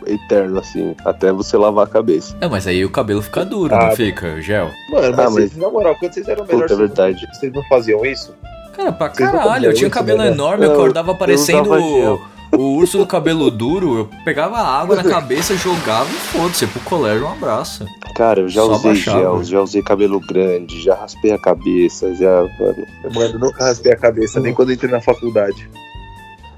[0.09, 2.37] eterno, assim, até você lavar a cabeça.
[2.41, 4.71] É, mas aí o cabelo fica duro, Ah, não fica, o gel?
[4.91, 7.27] Mano, mas, Ah, mas- vocês, na moral, quando vocês eram melhores, é vocês, verdade.
[7.27, 8.35] não- vocês não faziam isso?
[8.77, 10.29] Cara, pra Vocês caralho, eu tinha um cabelo né?
[10.29, 12.21] enorme, eu acordava parecendo o,
[12.57, 17.27] o urso do cabelo duro, eu pegava água na cabeça, jogava e foda-se, pro colégio
[17.27, 17.85] um abraço.
[18.15, 19.19] Cara, eu já Só usei baixava.
[19.21, 22.43] gel, já usei cabelo grande, já raspei a cabeça, já.
[22.61, 25.69] Mano, Mano, eu nunca raspei a cabeça, nem quando eu entrei na faculdade.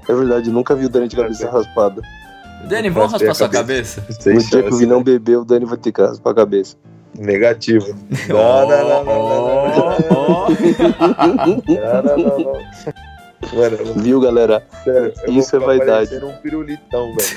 [0.07, 2.01] é verdade, nunca vi o Dani de cabeça raspada.
[2.67, 4.03] Dani, vamos raspar sua cabeça?
[4.19, 4.77] Sem No dia que o.
[4.77, 6.75] Vinão beber, o Dani vai ter que raspar a cabeça.
[7.17, 7.85] Negativo.
[8.29, 10.47] Não, não, não, não, não, não, não.
[11.67, 12.53] Não, não, não, não.
[13.53, 14.63] Mano, eu, Viu, galera?
[14.83, 16.09] sério, Isso é vaidade.
[16.11, 17.29] parecendo um pirulitão, velho.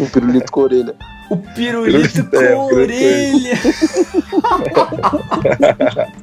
[0.00, 0.94] Um pirulito com orelha.
[1.30, 3.58] O pirulito com É, o pirulito orelha.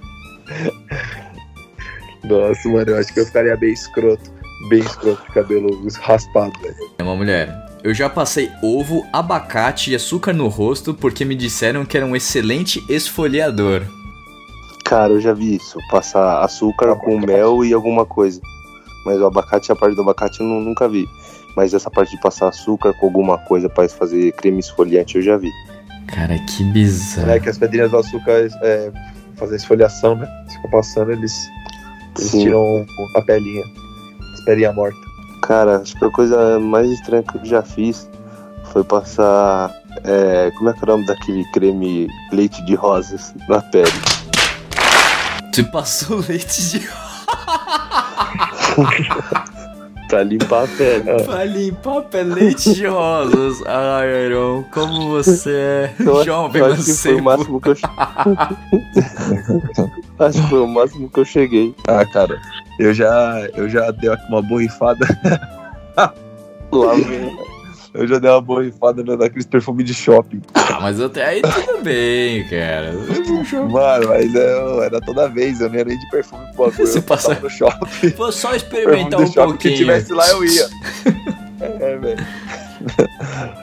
[2.24, 4.32] Nossa, mano, eu acho que eu ficaria bem escroto.
[4.70, 6.76] Bem escroto de cabelo raspado, velho.
[6.97, 7.53] É uma mulher.
[7.84, 12.16] Eu já passei ovo, abacate e açúcar no rosto porque me disseram que era um
[12.16, 13.84] excelente esfoliador.
[14.84, 15.78] Cara, eu já vi isso.
[15.91, 18.41] Passar açúcar com mel e alguma coisa.
[19.05, 21.08] Mas o abacate, a parte do abacate, eu nu- nunca vi.
[21.55, 25.38] Mas essa parte de passar açúcar com alguma coisa pra fazer creme esfoliante, eu já
[25.38, 25.49] vi.
[26.08, 27.30] Cara, que bizarro.
[27.30, 28.91] É que as pedrinhas do açúcar é,
[29.36, 30.28] fazem esfoliação, né?
[30.47, 31.34] Se fica passando, eles,
[32.18, 32.86] eles tiram
[33.16, 33.64] a pelinha.
[34.48, 35.00] As pelinhas mortas.
[35.41, 38.10] Cara, acho que a coisa mais estranha que eu já fiz
[38.72, 39.70] foi passar.
[40.06, 43.91] é, como é que é o nome daquele creme leite de rosas na pele?
[45.54, 46.88] Tu passou leite de
[50.08, 51.24] Pra limpar a pele.
[51.26, 53.58] pra limpar pé leite de rosas.
[53.68, 57.70] Ai, Iron, como você é Eu acho- jovem, eu acho que foi o máximo que
[57.72, 57.76] eu
[60.20, 61.76] Acho que foi o máximo que eu cheguei.
[61.88, 62.39] Ah, cara,
[62.80, 65.05] eu já, eu já dei uma borrifada.
[66.72, 67.38] Lá vem.
[67.93, 70.41] Eu já dei uma borrifada no- naqueles perfumes de shopping.
[70.53, 72.93] Ah, mas até aí tudo bem, cara.
[73.70, 76.88] Mano, mas eu, era toda vez, eu não ia nem de perfume pro bagulho.
[76.88, 78.09] Você eu passa- no shopping.
[78.15, 79.74] Vou só experimentar um shopping, pouquinho.
[79.74, 80.68] que tivesse lá eu ia.
[81.59, 82.24] É, velho.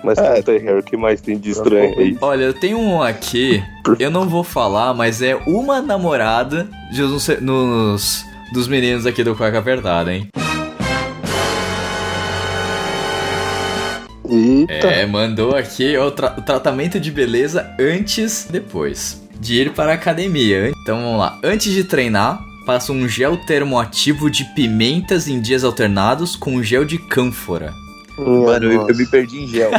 [0.02, 0.42] Mas É.
[0.46, 2.16] aí, Harry, o que mais tem de estranho aí?
[2.20, 3.62] Olha, eu tenho um aqui,
[3.98, 9.34] eu não vou falar, mas é uma namorada de uns, nos, dos meninos aqui do
[9.34, 10.28] Cueca Apertada, hein?
[14.28, 19.92] Eita, É, mandou aqui o, tra- o tratamento de beleza antes depois de ir para
[19.92, 20.72] a academia.
[20.82, 21.38] Então vamos lá.
[21.44, 26.96] Antes de treinar, passa um gel termoativo de pimentas em dias alternados com gel de
[26.98, 27.72] cânfora.
[28.16, 29.70] Mano, eu, eu me perdi em gel.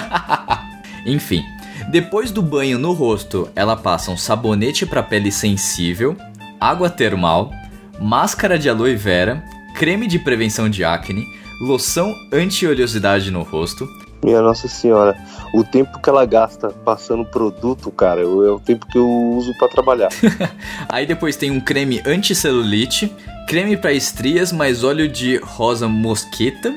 [1.05, 1.43] Enfim,
[1.89, 6.15] depois do banho no rosto, ela passa um sabonete para pele sensível,
[6.59, 7.51] água termal,
[7.99, 9.43] máscara de aloe vera,
[9.75, 11.23] creme de prevenção de acne,
[11.61, 13.87] loção anti-oleosidade no rosto,
[14.23, 15.15] Minha Nossa Senhora,
[15.53, 19.67] o tempo que ela gasta passando produto, cara, é o tempo que eu uso pra
[19.67, 20.09] trabalhar.
[20.89, 23.13] Aí depois tem um creme anti-celulite,
[23.47, 26.73] creme para estrias mais óleo de rosa mosqueta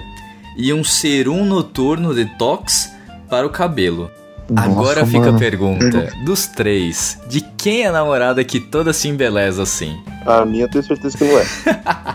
[0.59, 2.91] e um serum noturno detox
[3.31, 4.11] para o cabelo.
[4.57, 5.39] Agora Nossa, fica a mano.
[5.39, 9.97] pergunta, dos três, de quem é a namorada que toda se embeleza assim?
[10.27, 11.45] A minha eu tenho certeza que não é.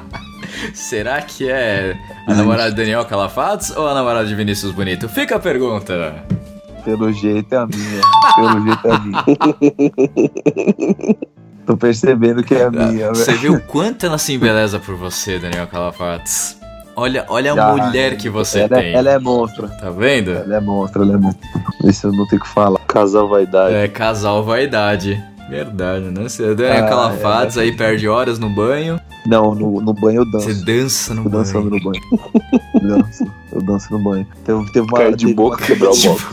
[0.73, 1.95] Será que é
[2.27, 5.07] a namorada de Daniel Calafatos ou a namorada de Vinícius Bonito?
[5.07, 6.23] Fica a pergunta.
[6.83, 8.01] Pelo jeito é a minha.
[8.35, 9.23] Pelo jeito é a minha.
[11.65, 13.39] Tô percebendo que é a minha, Você velho.
[13.39, 16.57] viu o quanto ela se embeleza por você, Daniel Calafatos?
[16.95, 18.93] Olha, olha a Já, mulher que você ela, tem.
[18.93, 19.67] ela é monstro.
[19.67, 20.31] Tá vendo?
[20.31, 21.41] Ela é monstro, ela é monstro.
[21.85, 22.79] Isso eu não tenho o que falar.
[22.81, 23.73] Casal vaidade.
[23.75, 25.21] É, casal vaidade.
[25.49, 26.23] Verdade, né?
[26.23, 28.99] Você Daniel Ah, Calafatos aí perde horas no banho.
[29.25, 30.45] Não, no, no banho eu danço.
[30.53, 31.83] Você dança no Tô dançando banho.
[31.83, 32.81] no banho.
[32.97, 33.27] danço.
[33.51, 34.27] Eu danço no banho.
[34.45, 34.97] Teve, teve uma.
[34.97, 36.27] Cair de boca, quebrar o móvel.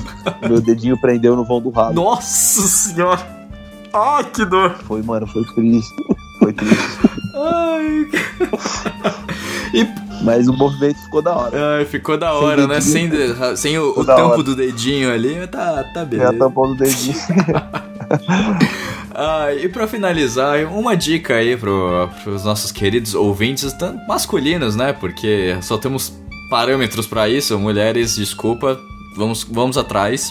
[0.49, 1.93] Meu dedinho prendeu no vão do rabo.
[1.95, 3.21] Nossa senhora!
[3.93, 4.77] Ai, que dor!
[4.85, 5.93] Foi, mano, foi triste.
[6.41, 6.99] Foi triste.
[7.35, 8.07] Ai,
[10.23, 11.77] Mas o movimento ficou da hora.
[11.79, 12.81] ai ficou da hora, né?
[12.83, 16.33] Sem, de- sem o, o da tampo do dedinho ali, mas tá, tá a beleza.
[16.35, 17.17] tampão do dedinho.
[19.15, 24.93] Ah, e pra finalizar, uma dica aí pro, pros nossos queridos ouvintes, tanto masculinos, né?
[24.93, 26.13] Porque só temos
[26.49, 28.79] parâmetros pra isso, mulheres, desculpa,
[29.17, 30.31] vamos, vamos atrás.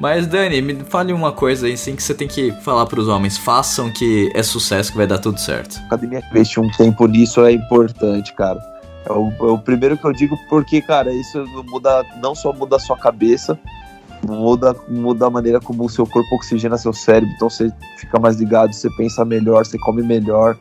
[0.00, 3.36] Mas Dani, me fale uma coisa aí, assim, que você tem que falar pros homens,
[3.36, 5.76] façam que é sucesso, que vai dar tudo certo.
[5.82, 8.60] A academia investir um tempo nisso é importante, cara.
[9.04, 12.76] É o, é o primeiro que eu digo porque, cara, isso muda, não só muda
[12.76, 13.58] a sua cabeça,
[14.24, 17.34] muda, muda a maneira como o seu corpo oxigena seu cérebro.
[17.34, 20.56] Então você fica mais ligado, você pensa melhor, você come melhor.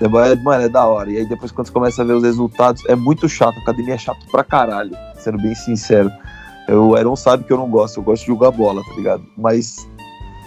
[0.00, 1.10] É, mano, é da hora.
[1.10, 3.56] E aí depois quando você começa a ver os resultados, é muito chato.
[3.58, 6.10] A academia é chato pra caralho, sendo bem sincero.
[6.68, 9.22] Eu, o Aaron sabe que eu não gosto, eu gosto de jogar bola, tá ligado?
[9.36, 9.88] Mas,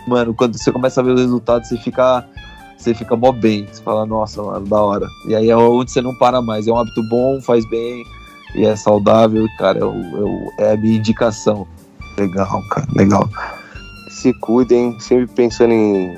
[0.08, 2.26] mano, quando você começa a ver os resultados, você fica
[2.78, 3.68] você fica mó bem.
[3.72, 5.06] Você fala, nossa, mano, da hora.
[5.28, 6.66] E aí é onde você não para mais.
[6.68, 8.04] É um hábito bom, faz bem
[8.56, 9.80] e é saudável, cara.
[9.80, 11.68] É, o- é é a minha indicação.
[12.18, 13.30] Legal, cara, legal.
[14.10, 16.18] Se cuidem, sempre pensando em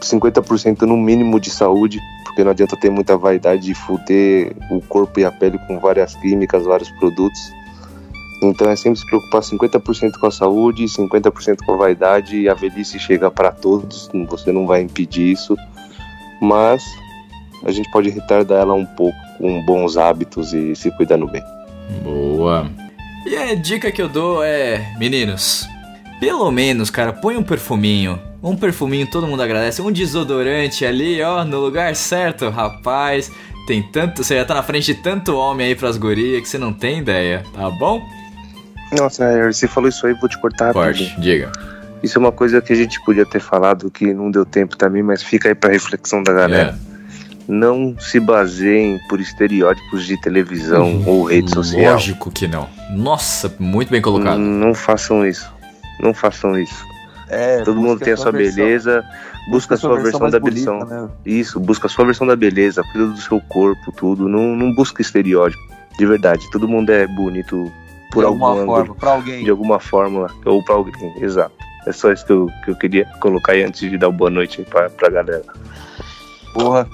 [0.00, 5.20] 50% no mínimo de saúde, porque não adianta ter muita vaidade e fuder o corpo
[5.20, 7.40] e a pele com várias químicas, vários produtos.
[8.42, 12.54] Então é sempre se preocupar 50% com a saúde, 50% com a vaidade e a
[12.54, 15.56] velhice chega para todos, você não vai impedir isso.
[16.40, 16.84] Mas
[17.64, 21.42] a gente pode retardar ela um pouco com bons hábitos e se cuidando bem.
[22.02, 22.70] Boa.
[23.26, 25.66] E a dica que eu dou é, meninos,
[26.20, 28.20] pelo menos, cara, põe um perfuminho.
[28.42, 29.82] Um perfuminho todo mundo agradece.
[29.82, 33.32] Um desodorante ali, ó, no lugar certo, rapaz.
[33.66, 34.22] Tem tanto.
[34.22, 36.98] Você já tá na frente de tanto homem aí pras gurias que você não tem
[36.98, 38.00] ideia, tá bom?
[38.92, 41.20] Nossa, você falou isso aí, vou te cortar Forte, rapidinho.
[41.20, 41.52] diga.
[42.02, 45.02] Isso é uma coisa que a gente podia ter falado que não deu tempo também,
[45.02, 46.78] mas fica aí pra reflexão da galera.
[46.84, 46.88] É.
[47.50, 51.94] Não se baseiem por estereótipos de televisão ou rede social.
[51.94, 52.68] Lógico que não.
[52.90, 54.38] Nossa, muito bem colocado.
[54.38, 55.50] Não façam isso.
[56.00, 56.84] Não façam isso.
[57.30, 59.04] É, Todo mundo busca tem a sua versão- beleza,
[59.50, 60.86] busca a sua versão mais da bonita, versão.
[61.04, 61.08] né?
[61.26, 64.28] Isso, busca a sua versão da beleza, cuida do seu corpo, tudo.
[64.28, 65.60] Não, não busca estereótipo.
[65.98, 67.70] De verdade, todo mundo é bonito
[68.10, 69.44] por algum alguma ângulo, forma, pra alguém.
[69.44, 70.94] de alguma forma, ou pra alguém.
[71.22, 71.52] Exato.
[71.86, 74.60] É só isso que eu, que eu queria colocar aí antes de dar boa noite
[74.60, 75.44] aí pra, pra galera.
[76.52, 76.88] Porra,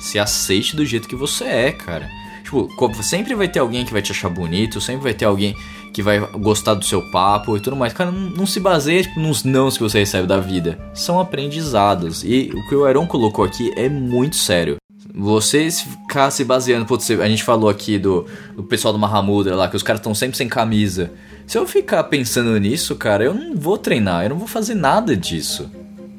[0.00, 2.08] Se aceite do jeito que você é, cara.
[2.42, 2.68] Tipo,
[3.02, 5.54] sempre vai ter alguém que vai te achar bonito, sempre vai ter alguém
[5.92, 7.92] que vai gostar do seu papo e tudo mais.
[7.92, 10.78] Cara, não, não se baseia tipo, nos nãos que você recebe da vida.
[10.94, 12.24] São aprendizados.
[12.24, 14.76] E o que o Aaron colocou aqui é muito sério.
[15.14, 19.54] Você se ficar se baseando, putz, a gente falou aqui do, do pessoal do Mahamudra
[19.54, 21.12] lá, que os caras estão sempre sem camisa.
[21.46, 25.14] Se eu ficar pensando nisso, cara, eu não vou treinar, eu não vou fazer nada
[25.14, 25.70] disso.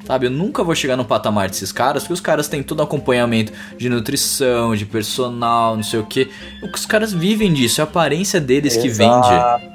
[0.06, 3.54] Sabe, eu nunca vou chegar no patamar desses caras, porque os caras têm todo acompanhamento
[3.78, 6.30] de nutrição, de personal, não sei o que.
[6.74, 9.28] Os caras vivem disso, é a aparência deles que vende.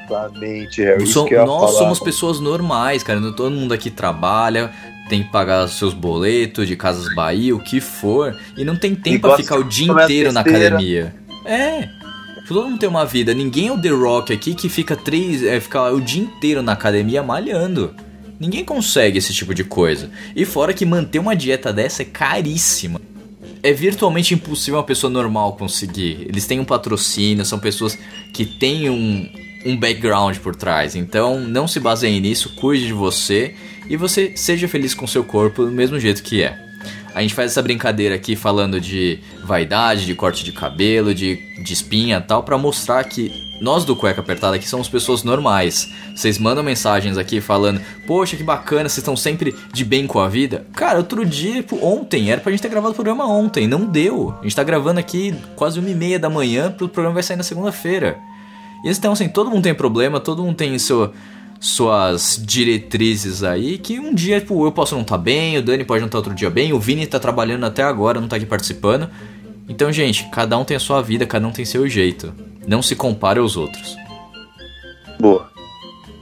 [0.04, 1.02] Exatamente, Harry.
[1.02, 1.78] Isso Som- que eu nós falar.
[1.78, 3.18] somos pessoas normais, cara.
[3.18, 4.70] não- Todo mundo aqui trabalha,
[5.08, 9.28] tem que pagar seus boletos de Casas Bahia, o que for, e não tem tempo
[9.28, 11.14] pra ficar o dia inteiro na academia.
[11.44, 11.88] É.
[12.46, 13.34] Todo mundo tem uma vida.
[13.34, 16.72] Ninguém é o The Rock aqui que fica três, é, fica o dia inteiro na
[16.72, 17.94] academia malhando.
[18.40, 20.10] Ninguém consegue esse tipo de coisa.
[20.34, 23.00] E fora que manter uma dieta dessa é caríssima.
[23.62, 26.26] É virtualmente impossível uma pessoa normal conseguir.
[26.28, 27.98] Eles têm um patrocínio, são pessoas
[28.32, 29.28] que têm um,
[29.66, 30.94] um background por trás.
[30.94, 33.54] Então não se baseiem nisso, cuide de você
[33.88, 36.58] e você seja feliz com seu corpo do mesmo jeito que é.
[37.14, 41.72] A gente faz essa brincadeira aqui falando de vaidade, de corte de cabelo, de, de
[41.72, 45.92] espinha tal, pra mostrar que nós do Cueca Apertada aqui somos pessoas normais.
[46.14, 50.28] Vocês mandam mensagens aqui falando, poxa, que bacana, vocês estão sempre de bem com a
[50.28, 50.66] vida.
[50.74, 54.34] Cara, outro dia, tipo, ontem, era pra gente ter gravado o programa ontem, não deu.
[54.38, 57.36] A gente tá gravando aqui quase uma e meia da manhã, o programa vai sair
[57.36, 58.16] na segunda-feira.
[58.84, 61.12] E então, assim, todo mundo tem problema, todo mundo tem seu,
[61.60, 66.00] suas diretrizes aí, que um dia, tipo, eu posso não estar bem, o Dani pode
[66.00, 69.10] não estar outro dia bem, o Vini tá trabalhando até agora, não tá aqui participando.
[69.68, 72.32] Então, gente, cada um tem a sua vida, cada um tem seu jeito.
[72.66, 73.96] Não se compare aos outros.
[75.18, 75.50] Boa.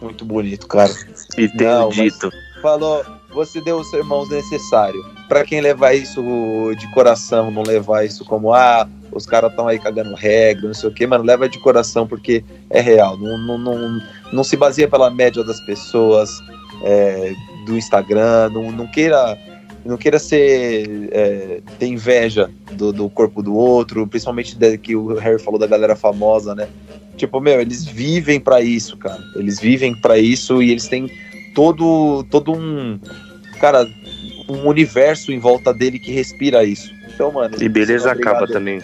[0.00, 0.92] Muito bonito, cara.
[1.36, 2.30] E tenho Não, dito.
[2.62, 3.04] Falou,
[3.36, 5.04] você deu os sermãos necessários.
[5.28, 6.22] Pra quem levar isso
[6.78, 10.88] de coração, não levar isso como, ah, os caras estão aí cagando regra, não sei
[10.88, 13.18] o que, mano, leva de coração porque é real.
[13.18, 16.30] Não, não, não, não se baseia pela média das pessoas
[16.82, 17.32] é,
[17.66, 19.38] do Instagram, não, não queira.
[19.84, 21.08] Não queira ser.
[21.12, 25.66] é, ter inveja do, do corpo do outro, principalmente da- que o Harry falou da
[25.68, 26.66] galera famosa, né?
[27.16, 29.22] Tipo, meu, eles vivem pra isso, cara.
[29.36, 31.08] Eles vivem pra isso e eles têm
[31.54, 32.98] todo, todo um.
[33.60, 33.88] Cara,
[34.48, 36.92] um universo em volta dele que respira isso.
[37.14, 37.56] Então, mano.
[37.60, 38.80] E beleza acaba também.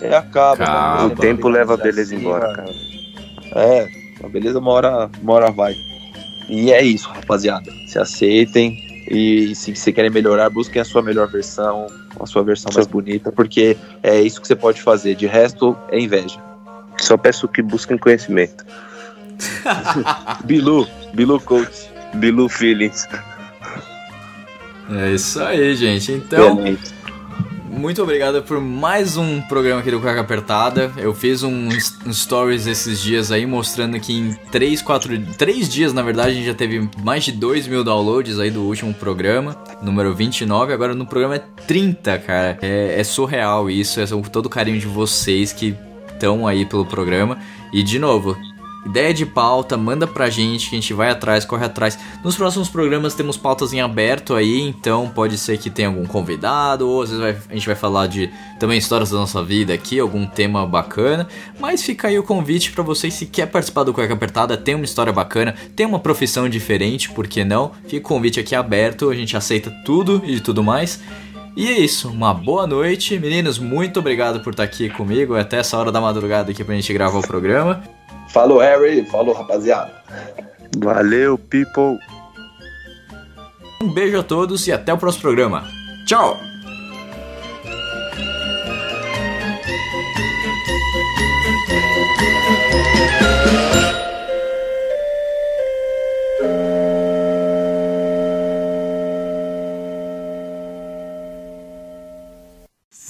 [0.00, 0.64] É, acaba.
[0.64, 1.02] Acaba.
[1.02, 1.14] mano.
[1.14, 2.74] O tempo leva a beleza assim, embora, cara.
[3.54, 3.88] É,
[4.22, 5.76] a beleza uma hora, uma hora vai.
[6.48, 7.70] E é isso, rapaziada.
[7.86, 8.90] Se aceitem.
[9.08, 11.86] E se você querem melhorar, busquem a sua melhor versão,
[12.18, 15.14] a sua versão mais bonita, porque é isso que você pode fazer.
[15.16, 16.38] De resto, é inveja.
[16.98, 18.64] Só peço que busquem conhecimento.
[20.44, 21.90] Bilu, Bilu Coach.
[22.14, 23.08] Bilu Feelings.
[24.90, 26.12] É isso aí, gente.
[26.12, 26.58] Então,
[27.72, 30.92] muito obrigado por mais um programa aqui do Cueca Apertada.
[30.96, 31.68] Eu fiz um,
[32.06, 36.34] um stories esses dias aí mostrando que em 3, 4, 3 dias, na verdade, a
[36.34, 40.72] gente já teve mais de 2 mil downloads aí do último programa, número 29.
[40.72, 42.58] Agora no programa é 30, cara.
[42.60, 45.74] É, é surreal isso, é todo o carinho de vocês que
[46.12, 47.38] estão aí pelo programa.
[47.72, 48.36] E de novo,
[48.84, 51.96] Ideia de pauta, manda pra gente que a gente vai atrás, corre atrás.
[52.24, 56.88] Nos próximos programas temos pautas em aberto aí, então pode ser que tenha algum convidado,
[56.88, 58.28] ou às vezes vai- a gente vai falar de
[58.58, 61.28] também histórias da nossa vida aqui, algum tema bacana.
[61.60, 64.84] Mas fica aí o convite pra vocês, se quer participar do Cueca Apertada, tem uma
[64.84, 67.70] história bacana, tem uma profissão diferente, por que não?
[67.86, 71.00] Fica o convite aqui aberto, a gente aceita tudo e tudo mais.
[71.56, 73.18] E é isso, uma boa noite.
[73.18, 76.92] Meninos, muito obrigado por estar aqui comigo até essa hora da madrugada aqui pra gente
[76.92, 77.82] gravar o programa.
[78.32, 79.04] Falou, Harry.
[79.04, 79.92] Falou, rapaziada.
[80.78, 81.98] Valeu, people.
[83.82, 85.64] Um beijo a todos e até o próximo programa.
[86.06, 86.38] Tchau!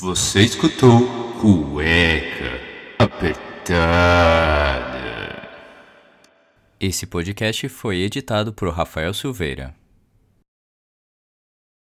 [0.01, 1.07] Você escutou
[1.41, 2.61] cueca
[2.99, 4.62] apertar.
[6.85, 9.73] Esse podcast foi editado por Rafael Silveira.